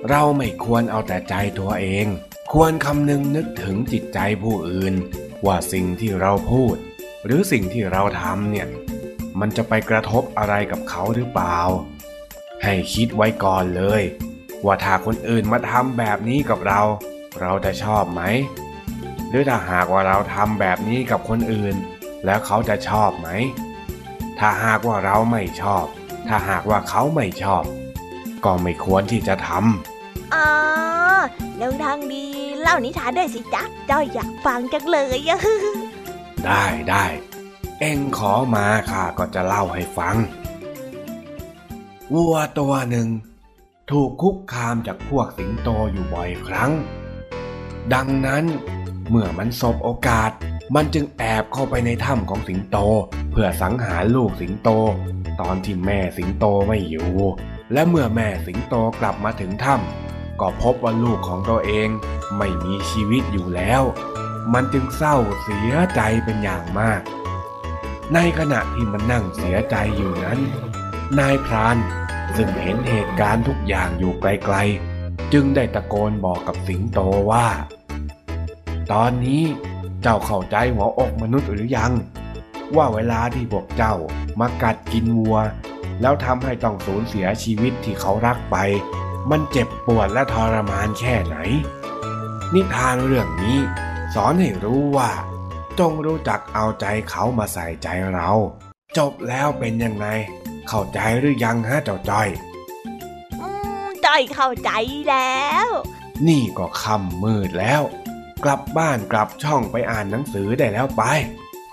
[0.08, 2.06] เราไม่ควรเอาแต่ใจตัวเอง
[2.52, 4.94] ควรคำนึงนึกถึงจิตใจผู้อื่น
[5.46, 6.76] ว่าสิ่งที่เราพูด
[7.24, 8.68] หรือสิ่งที่เราทำเนี่ย
[9.40, 11.58] มันจะไปกระทบอะไรกับเขาหรือเปล่า
[12.62, 14.02] ให้คิดไว้ก่อนเลย
[14.64, 16.80] ว่าถ้าคนอื่นมาทำแบบนี้กับเรา
[17.40, 18.22] เราจะชอบไหม
[19.28, 21.74] หรือถ้าหากว่าเราทำแบบนี้กับคนอื่น
[22.24, 23.28] แล้วเขาจะชอบไหม
[24.38, 25.84] ถ้าหากว่าเราไม่ชอบ
[26.28, 27.64] ถ้าหากว่าเขาไม่ชอบ
[28.44, 29.48] ก็ไม่ควรที่จะท
[30.34, 30.48] อ๋อ
[31.60, 32.24] ลุงทองดี
[32.60, 37.04] เล่านิทานได้วยสิจ๊ะจ้อยอยากฟังจังเลยอะำได้ได้
[37.80, 40.16] เอ็งขอมาข้าก็จะเล่าให้ฟัง
[42.14, 43.08] วัวตัวหนึ่ง
[43.90, 46.72] ถูกคุกคามจากพวกสิงโตอยู่บ่อยครั้ง
[47.94, 48.44] ดังนั้น
[49.10, 50.30] เมื่อมันสบโอกาส
[50.74, 52.78] มันจึงแอบเข้าไปในถ้ำของสิงโต
[53.30, 54.68] เพื่อสังหารลูกสิงโต
[55.40, 57.12] ตอนที่แม่สิงโตไม่อยู่
[57.72, 61.88] และเมื่อแม่สิงโตกลับมาถึงถ้ำก็พบว่าลูกของตัวเอง
[62.38, 63.82] ไม่มีชีวิตอยู่แล้ว
[64.52, 67.00] มันจึงเศร้าเสียใจเป็นอย่างมาก
[68.14, 70.38] ในขณะที่มันนั่งเสียใจอยู่นั้น
[71.18, 71.76] นายพราน
[72.36, 77.46] ซึ่งเห็นเหตุการณ์ทุกอย่างอยู่ไกลๆ จึงได้ตะโกนบอกกับสิงโตว่า
[78.92, 79.42] ตอนนี้
[80.02, 81.92] เจ้าเข้าใจหัวอกมนุษย์หรือยัง
[82.76, 83.94] ว่าเวลาที่พวกเจ้า
[84.40, 85.36] มากัดกินวัว
[86.00, 88.56] แล้วทำให้ต้องสูญเสียชีวิตที่เขารักไป
[89.30, 91.36] มันเจ็บปวดและทรมานแค่ไหน
[92.54, 93.58] นิทานเรื่องนี้
[94.14, 95.10] สอนให้รู้ว่า
[95.78, 98.30] จงรู้จักเอาใจเขามาใส่ใจเรา
[98.96, 100.06] จบแล้วเป็นยังไง
[100.68, 102.28] เข้าใจหรือยังฮะเจ้าจ้อย
[103.40, 103.48] อื
[103.84, 104.70] มจ้อยเข้าใจ
[105.10, 105.68] แล้ว
[106.28, 107.82] นี่ก็ค่ำมืดแล้ว
[108.44, 111.02] กลับบ้านกลับช่องไปอ่านหนังสือได้แล้วไป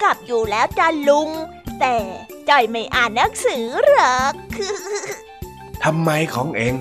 [0.01, 1.29] กลับอยู่แล้วจ้าลุง
[1.79, 1.95] แต่
[2.49, 4.33] จ้อยไม่อ่านหนังสือหรอก
[5.83, 6.75] ทำไมของเอง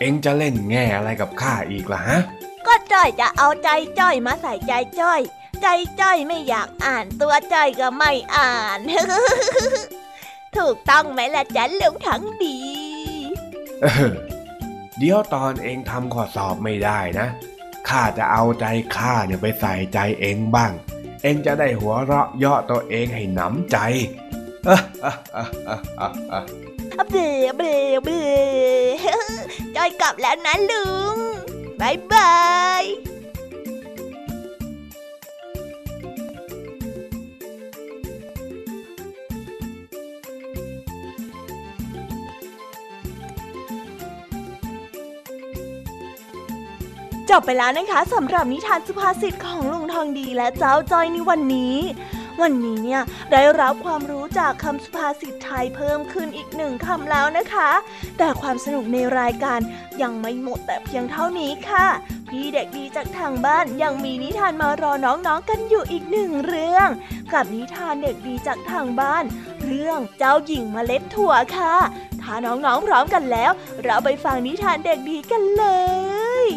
[0.00, 2.18] เองจะเล่นแง่อะไรกับข้าอีกล่ะฮะ
[2.66, 5.20] ก็จ้อยจะเอาใจจ้อยมาใส่ใจจ้อย
[5.62, 5.66] ใจ
[6.00, 8.80] จ้อยไม่อยากอ่านตัวจ้อยก็ไม่อ่าน
[10.58, 12.58] ถูกต้องไหมล่ะจ๊ะลุงทั้งดี
[13.82, 14.10] เออ
[14.98, 17.28] เดี๋ยวตอนเองทำข้อสอบไม่ได้นะ
[17.88, 20.72] ข้าจะเอาใจข้าเนี่ยไปใส่ใจเองบ้าง
[21.22, 23.76] เองจะได้หัวเราะเยาะตัวเองให้หนำใจ
[27.10, 27.14] เบ
[27.56, 27.62] เบ
[28.04, 28.08] เบ
[29.76, 31.16] จ้อยกลับแล้วนะลุง
[31.80, 32.34] บายบา
[32.82, 32.84] ย
[47.30, 51.76] จบไปแล้วนะคะสำหรับนิทานสุภาษิตของลุงทองดีและเจ้าจ้อยในวันนี้
[52.42, 53.02] วันนี้เนี่ย
[53.32, 57.70] ได้รับความรู้จากคำสุภาษิตไทยเพิ่มขึ้นอีกหนึ่งคำแล้วนะคะ
[58.18, 59.60] แต่ความสนุกในรายการ
[60.02, 61.86] ยังไม่หมดแต่เพียงเท่านี้ค่ะ
[62.28, 66.88] พี่เด็กดีจากทางบ้านยังมีนิทานมารอน้องๆกันอยู่อีกหนึ่งเรื่อง
[67.32, 69.24] กับนิทานเด็กดีจากทางบ้าน
[69.64, 71.76] เรื่องเจ้าหญิงเมล็ดถั่วค่ะ
[72.22, 73.50] ถ้าน้องๆพร้อมกันแล้ว
[73.84, 75.64] เราไปฟังนิทานเด็กดีกันเล
[76.46, 76.48] ย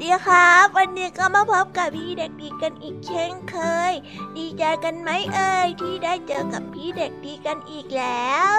[0.00, 3.56] ดีครับ วันนี้ก็มาพบกับพี่เด็กดีกันอีกเช่นเค
[3.90, 3.92] ย
[4.36, 8.56] ดีใจกันไหมเอ่ยที่ได้เจอกับพี่เด็กดีกันอีกแล้ว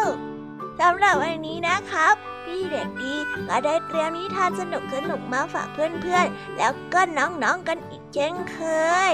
[0.79, 2.15] สำหรับวันนี้นะครับ
[2.45, 3.13] พี่เด็กดี
[3.47, 8.59] ก็ได้เตรียมนิทานสนุกสนุกมาฝากเพื่อนๆ แล้วก็น้องๆกันอีกเช่นเค
[9.09, 9.11] ย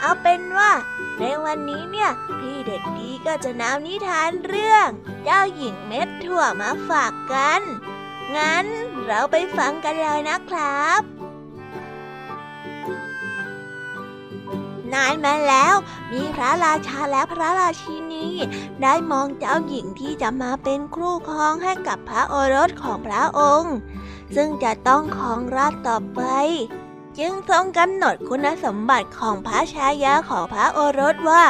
[0.00, 0.72] เอาเป็นว่า
[1.18, 2.10] ในวันนี้เนี่ย
[2.40, 4.88] พี่เด็กดีก็จะนำนิทานเรื่อง
[5.24, 7.62] เจ้าหญิงเม็ดถั่วมาฝากกัน
[8.36, 8.66] งั้น
[9.06, 11.17] เราไปฟังกันเลยนะครับ
[14.94, 15.74] นานมาแล้ว
[16.12, 18.26] มีพระราชาและพระราชินี
[18.82, 23.74] ได้มองเจ้าหญิงที่จะมาเป็นครูครองให้กับพระโอรสของพระองค์
[24.34, 26.22] ซึ่งจะต้องครองราชต่อไป
[27.18, 31.44] จึงทรงกำหนดคุณสมบัติของพระชายาของพระโอรสว่า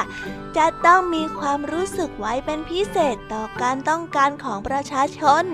[0.56, 5.44] จะต้องมีความรู้สึกไว้เป็นพิเศษต่อการต้องการของประชาชน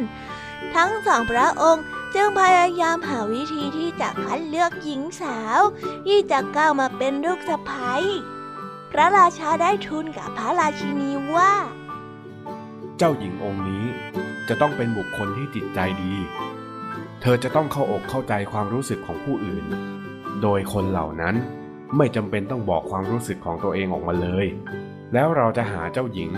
[0.74, 5.60] ทั้งสองพระองค์ จึงพยายามหาวิธีที่จะคัดเลือกหญิงสาว
[6.06, 7.94] ที่จะก้าวมาเป็นลูกสะใภ้
[8.92, 11.52] พระราชาได้ทูลกับพระราชินีว่า
[12.98, 13.84] เจ้าหญิงองค์นี้
[14.48, 16.14] จะต้องเป็นบุคคลที่จิตใจดี
[17.20, 19.64] เธอจะต้องเข้าอกเข้าใจความรู้สึกของผู้อื่น
[20.42, 21.34] โดยคนเหล่านั้น
[21.96, 24.46] ไม่จำเป็นต้องบอกความรู้สึกของตัวเองออกมาเลย
[25.12, 26.30] แล้วเราจะหาเจ้าหญิง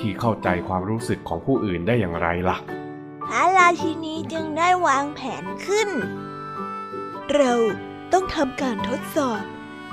[0.00, 2.58] ที่เข้าใจความรู้สึกของผู้อื่นได้อย่างไรล่ะ
[3.32, 5.88] ระราชินีจึงได้วางแผนขึ้น
[7.34, 7.52] เรา
[8.12, 9.42] ต้องทำการทดสอบ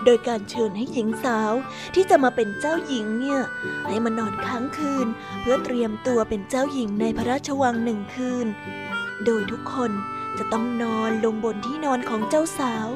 [0.06, 1.54] โดยการเชิญให้หญิงสาว
[1.96, 3.40] ที่จะมาเป็นเจ้าหญิงเนี่ย
[3.88, 5.08] ให้มานอนค้างคืน
[5.42, 8.48] เพื่อเตรียมตัวเป็นเจ้าหญิงในพระราชวังหนึ่งคืน
[9.26, 9.92] โดยทุกคน
[10.38, 12.88] จะต้องนอนลงบนที่นอนของเจ้าสาว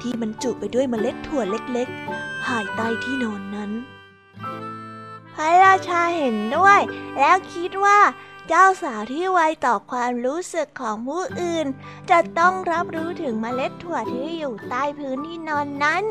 [0.00, 3.70] ที่บรรจุไปด้วยเมล็ดถั่วเล็กๆ ภายใต้ที่นอนนั้น
[5.34, 6.80] พระราชาเห็นด้วย
[7.18, 7.98] แล้วคิดว่า
[8.48, 11.66] เจ้าสาวที่ไวต่อความรู้สึกของผู้อื่น
[12.10, 16.04] จะต้องรับรู้ถึงเมล็ดถั่วที่อยู่ใต้พื้นที่นอนนั้น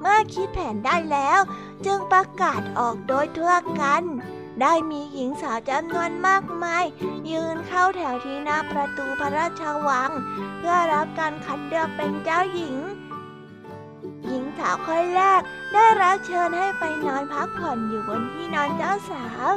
[0.00, 1.40] เมื่อคิดแผนได้แล้ว
[1.86, 4.04] จึงประกาศออกโดยทั่วกัน
[4.62, 6.84] ได้มีหญิงสาวจำนวนมากมาย
[7.30, 10.10] ยืนเข้าแถวที่หน้าประตูพระราชวัง
[10.58, 12.76] เพื่อรับการคัดเลือกเป็นเจ้าหญิง
[14.26, 15.40] หญิงสาวคนแรก
[15.72, 19.48] ได้รับเชิญให้ไปนอนพักผ่อนอยู่บนที่นอนเจ้าสาว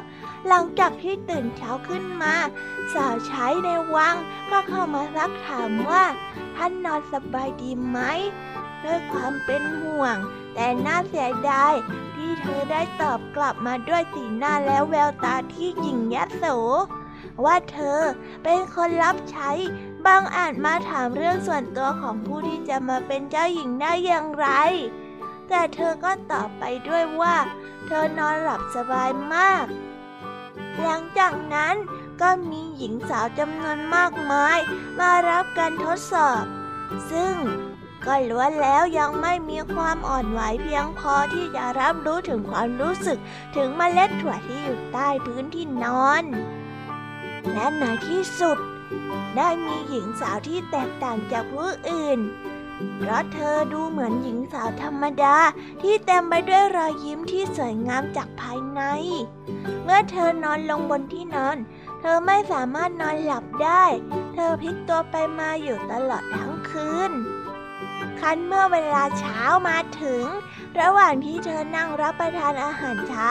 [0.47, 2.35] หลังจากที่ตื่นเช้าขึ้นมา
[2.93, 4.15] สาวใช้ในวัง
[4.51, 6.03] ก็เข้ามาซักถามว่า
[6.55, 7.99] ท่านนอนสบายดีไหม
[8.83, 10.15] ด้วยความเป็นห่วง
[10.53, 11.73] แต่น่าเสียดาย
[12.15, 16.45] ที่เธอได้ตอบกลับมาด้วยสีหน้าและแววตาที่หยิ่งยัโส
[17.45, 17.99] ว่าเธอ
[18.43, 19.51] เป็นคนรับใช้
[20.05, 24.47] บางอาจมาถามเรื่องส่วนตัวของผู้ที่จะมาเป็นเจ้าหญิงได้อย่างไร
[25.49, 27.35] แต่เธอก็ตอบไปด้วยว่า
[27.85, 29.65] เธอนอนหลับสบายมาก
[30.81, 31.75] หลังจากนั้น
[32.21, 34.57] ก็มีหญิงสาวจำนวนมากมาย
[34.99, 36.43] มารับการทดสอบ
[37.11, 37.35] ซึ่ง
[38.05, 43.19] ก็ล้วนแล้วยังไม่มีความอ่อนไหวเพียงพอที่จะรับรู้ถึงความรู้สึก
[43.55, 46.23] ถึงเมล็ดถั่วที่อยู่ใต้พื้นที่นอน
[47.53, 48.57] และในที่สุด
[49.37, 52.19] ได้มีหญิงสาวที่แตกต่างจากผู้อื่น
[52.97, 55.37] เพราะเธอดูเหมือนหญิงสาวธรรมดา
[55.81, 58.81] ที่เต็มไปด้วยรอยยิ้มที่สวยงามจากภายใน
[59.83, 61.57] เมื่อเธอนอนลงบนที่นอน
[61.99, 63.83] เธอไม่สามารถนอนหลับได้
[64.33, 67.11] เธอพลิกตัวไปมาอยู่ตลอดทั้งคืน
[68.19, 70.25] คันเมื่อเวลาเช้ามาถึง
[70.79, 73.29] ระหว่างที่เธอนั่งรับประทานอาหารเช้า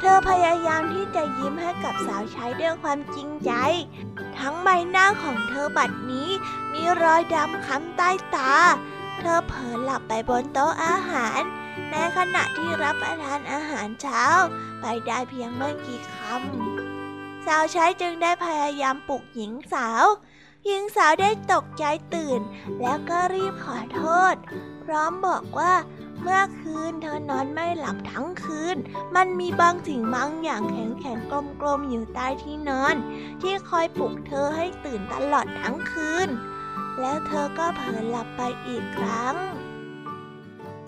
[0.00, 3.52] เธอพยายามที่จะยิ้มให้กับสาวใช้ด้วยความจริงใจ
[4.38, 6.30] ทั้งใบหน้าของเธอบัดนี้
[6.72, 8.52] มีรอยดำค้ำใต้ตา
[9.18, 11.40] เธอเผลอหลับไปบนโต๊ะอาหาร
[11.90, 14.24] ในขณะที่รับประทานอาหารเช้า
[14.80, 20.04] ไปได้เพียงไม่กี่คำสาวใช้จึงได้พยายามปลุกหญิงสาว
[20.66, 21.84] หญิงสาวได้ตกใจ
[22.14, 22.40] ตื่น
[22.80, 24.34] แล้วก็รีบขอโทษ
[24.90, 25.74] ร้อมบอกว่า
[26.22, 28.76] เมื่อคืนเธอนอนไม่หลับทั้งคืน
[29.16, 32.94] มันมีบางสิ่งบางอย่างแข็งๆกลมๆอยู่ใต้ที่นอน
[33.42, 36.28] ที่คอยปลุกเธอให้ตื่นตลอดทั้งคืน
[37.00, 39.36] แล้วเธอก็เผลอหลับไปอีกครั้ง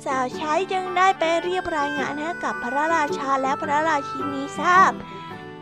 [0.04, 4.92] สาวใช้จึงได้ไปเรียบรายงานให้กับพระราชาและพระราชินีทราบ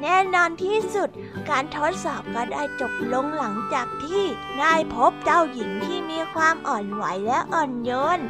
[0.02, 1.08] แน่นอนที่สุด
[1.50, 4.24] การทดสอบก็ได้จบลงหลังจากที่
[4.60, 8.20] ได้พบเจ้าหญิงที่มีความอ่อนไหวและอ่อนโยน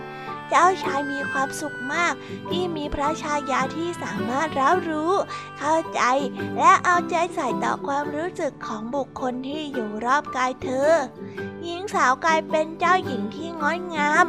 [0.51, 2.15] เจ้าชายมีความสุขมาก
[2.51, 5.13] ที่มีพระชายาที่สามารถรับรู้
[5.59, 6.01] เข้าใจ
[6.59, 10.91] และเอาใจใส่ต่อความรู้สึกของบุคคลที่อยู่รอบกายเธอ
[11.63, 14.27] หญิงสาวกลายเป็นเจ้าหญิงที่งดงาม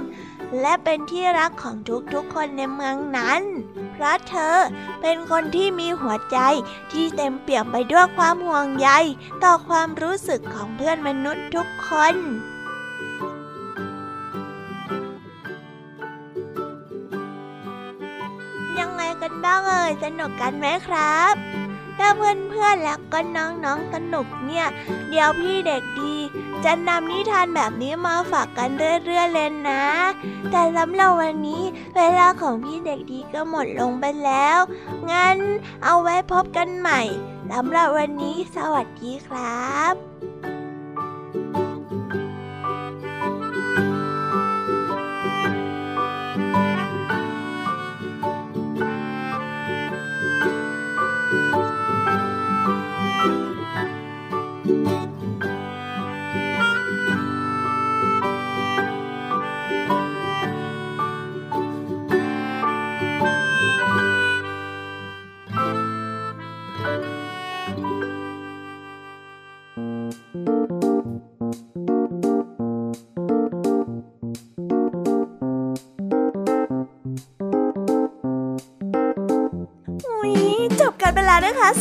[0.61, 1.75] และเป็นที่รักของ
[2.13, 3.41] ทุกๆคนในเมืองนั้น
[4.01, 4.57] เพราะเธอ
[5.01, 6.37] เป็นคนที่มีหัวใจ
[6.91, 8.89] ที่เต็มเปี่ยมไปด้วยความห่วงใย
[9.43, 12.15] ต่อความรู้สึกของเพื่อนมนุษย์ทุกคน
[18.79, 21.33] ยังไงกันบ้างเอ่ยสนุกกันไหมครับ
[21.97, 24.67] ถ้าเพื่อนๆและก็น้องๆสนุกเนี่ย
[25.09, 26.15] เดี๋ยวพี่เด็กดี
[26.65, 28.69] จะนำนิทานแบบนี้มาฝากกัน
[29.05, 29.85] เรื่อยๆเลยนะ
[30.51, 31.63] แต่สำหรับวันนี้
[31.95, 34.57] เวลาของพี่เด็กดีก็หมดลงไปแล้ว
[35.11, 35.37] งั้น
[35.83, 37.01] เอาไว้พบกันใหม่
[37.51, 40.30] สำหรับวันนี้สวัสดีครับ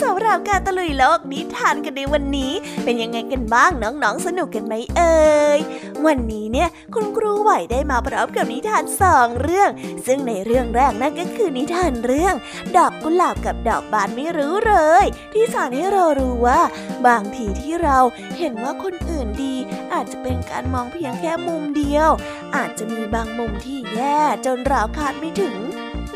[0.03, 2.53] สำหรับการตะลุยโลกนิทานกันในวันนี้
[2.85, 5.61] เป็นยังไงกันบ้างน้องๆสนุกกันไหมเอ่ย
[6.07, 9.71] วันนี้เนี่ยคุณครูไหวได้มาพร้อมกับนิทานสองเรื่อง
[10.07, 12.35] ซึ่งในเรื่องแรกนั่นก็คือนิทานเรื่อง
[12.77, 16.61] ดอกกุหลาบกับดอกบานไม่รู้เลย ที่สอนให้เรารู้ว่า
[17.07, 17.99] บางทีที่เรา
[18.39, 19.55] เห็นว่าคนอื่นดี
[19.93, 22.11] อาจจะเป็นการมองเพียงแค่มุมเดียว
[22.57, 25.57] อาจจะมีบางมุมที่แย่จนเราคาดไม่ถึง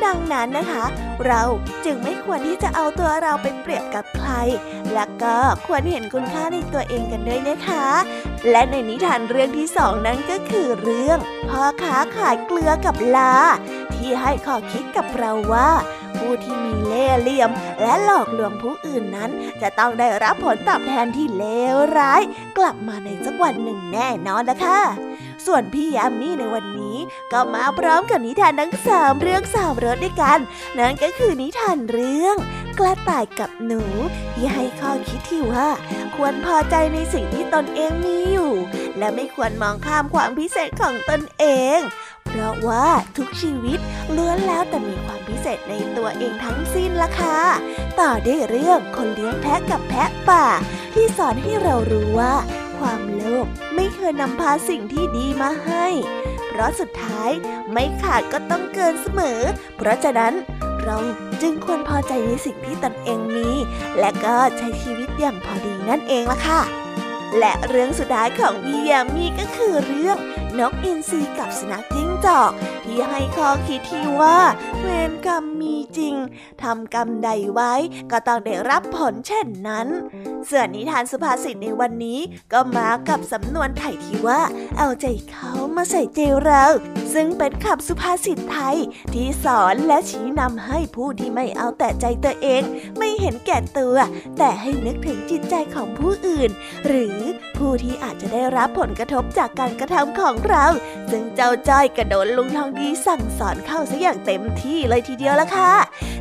[0.05, 0.85] ดังนั้นนะคะ
[1.27, 1.43] เรา
[1.85, 4.31] จึงไม่ควรที่จะเอาตัวเราไปเปรียบกับใคร
[4.95, 5.37] และก็
[5.67, 7.87] ควรเห็นคุณค่าในตัวเองกันด้วยนะคะ
[8.51, 11.19] และในนิทานเรื่องที่สองนั้นก็คือเรื่อง
[11.51, 13.35] พ่อค้าขายเกลือกับลา
[13.95, 15.71] ที่ให้ข้อคิดกับเราว่า
[16.19, 17.51] ผู้ที่มีเล่ห์เหลี่ยม
[17.83, 19.31] และหลอกลวงผู้อื่นนั้น
[19.63, 22.23] จะต้องได้รับผลตอบแทนที่เลวร้าย
[22.59, 24.81] กลับมาในสักวันหนึ่งแน่นอนนะคะ
[25.47, 26.99] ส่วนพี่ยามีในวันนี้
[27.33, 30.39] ก็มาพร้อมกับนิทานทั้งสามเรื่องสามรสด้วยกัน
[30.79, 32.37] นั่นก็คือนิทานเรื่อง
[32.79, 33.83] กระต่ายกับหนู
[34.35, 35.69] ที่ให้ข้อคิดที่ว่า
[36.17, 38.53] ควรพอใจในสิ่งที่ตนเองมีอยู่
[38.99, 41.45] และไม่ควรมองข้ามความพิเศษของตนเอ
[41.77, 41.79] ง
[42.27, 42.87] เพราะว่า
[43.17, 43.79] ทุกชีวิต
[44.17, 47.39] ล้วนแล้วแต่มีความพิเศษในตัวเองทั้งสิ้นละค่ะ
[48.01, 50.47] ต่อด้วยเรื่องคนเลี้ยงแพะกับแพะป่า
[50.95, 52.35] ที่สอนให้เรารู้ว่า
[52.79, 55.87] ความโลภไม่เคยนำพาสิ่งที่ดีมาให้
[56.49, 57.31] เพราะสุดท้าย
[57.73, 59.41] ไม่ขาดก็ต้องเกินเสมอ
[59.77, 60.35] เพราะฉะนั้น
[60.85, 60.97] เรา
[61.43, 63.51] จึงควรพอใจในสิ่งที่ตนเองมี
[64.01, 66.61] และก็ใช้ชีวิตอย่างพอดีนั่นเองล่ะค่ะ
[67.39, 70.17] และเรื่องสุดท้ายของพี่ยามีก็คือเรื่อง
[70.59, 72.51] นกอินทรีกับสุนัขจิ้งจอก
[72.85, 74.39] ที่ให้ข้อคิดที่ว่า
[74.81, 76.15] เวรกรรมมีจริง
[76.63, 77.73] ทำกรรมใดไว้
[78.11, 79.87] ก็ต้องได้รับผลเช่นนั้น
[80.51, 82.21] ส่วนนิทานสุภาษิตในวันนี้
[82.53, 84.41] ก็มากับสำนวนไทยที่ว่า
[84.79, 86.65] เอาใจเขามาใส่ใจเรา
[87.15, 88.77] ซึ่งเป็นคำสุภาษิตไทย
[89.15, 92.63] ที่สอนและชี้นำให้ผู้ที่ไม่เอาแต่ใจตัวเอง
[92.99, 93.97] ไม่เห็นแก่ตัว
[94.39, 96.51] แต่ให้นึกถึงจิตใจของผู้อื่น
[96.87, 97.19] หรือ
[97.57, 100.67] ผู้ที่อาจจะได้รับผลกระทบจากการกระทำของเรา
[101.11, 105.73] ซึ่งเจ้าจ้อยกระโดดลุงทองดีสั่งสอนเข้าซะอย่างเต็มที่เลยทีเดียวละค่ะ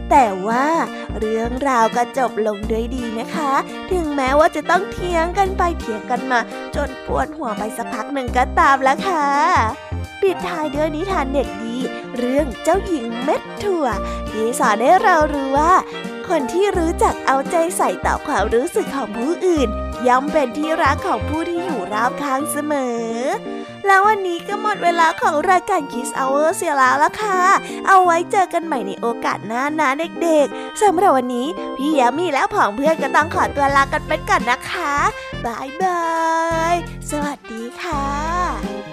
[0.09, 0.65] แต่ว่า
[1.19, 3.51] เรื่องราวก็จบลงด้วยดีนะคะ
[3.91, 6.39] ถึงแม้ว่าจะต้องเถียงกันไปเถียงกันมา
[6.76, 9.26] จนปวดหัวไปสักพักหนึ่งก็ตามล้วค่ะ
[10.21, 11.78] ปิดท้ายด้วยนิทานเด็กดี
[12.17, 13.86] เรื่องเจ้าหญิงเม็ดถั่ว
[14.30, 15.74] ที่สอนให้เรารู้ว่า
[16.28, 19.69] คนที่รู้จักเอาใจใส่ต่อความรู้สึกของผู้อื่น
[20.07, 23.07] ย่อมเป็นที่รักของผู้ที่อยู่รอบข้างเสมอ
[23.88, 27.41] แล้ววันนี้ก็หมดเวลาของรายการคิสเอาเวอร์เสียแล้วละค่ะ
[27.88, 29.89] เอาไว้เจอกันใหม่ในโอกาสหน้านะ
[30.21, 34.95] เด็กๆสำหรับวันนี้ พี่ยามีและผองเพื่อนก็ต้องขอตัวลากันไปก่อนนะคะ
[35.45, 36.03] บายบา
[36.73, 36.75] ย
[37.09, 38.92] สวัสดีค่ะ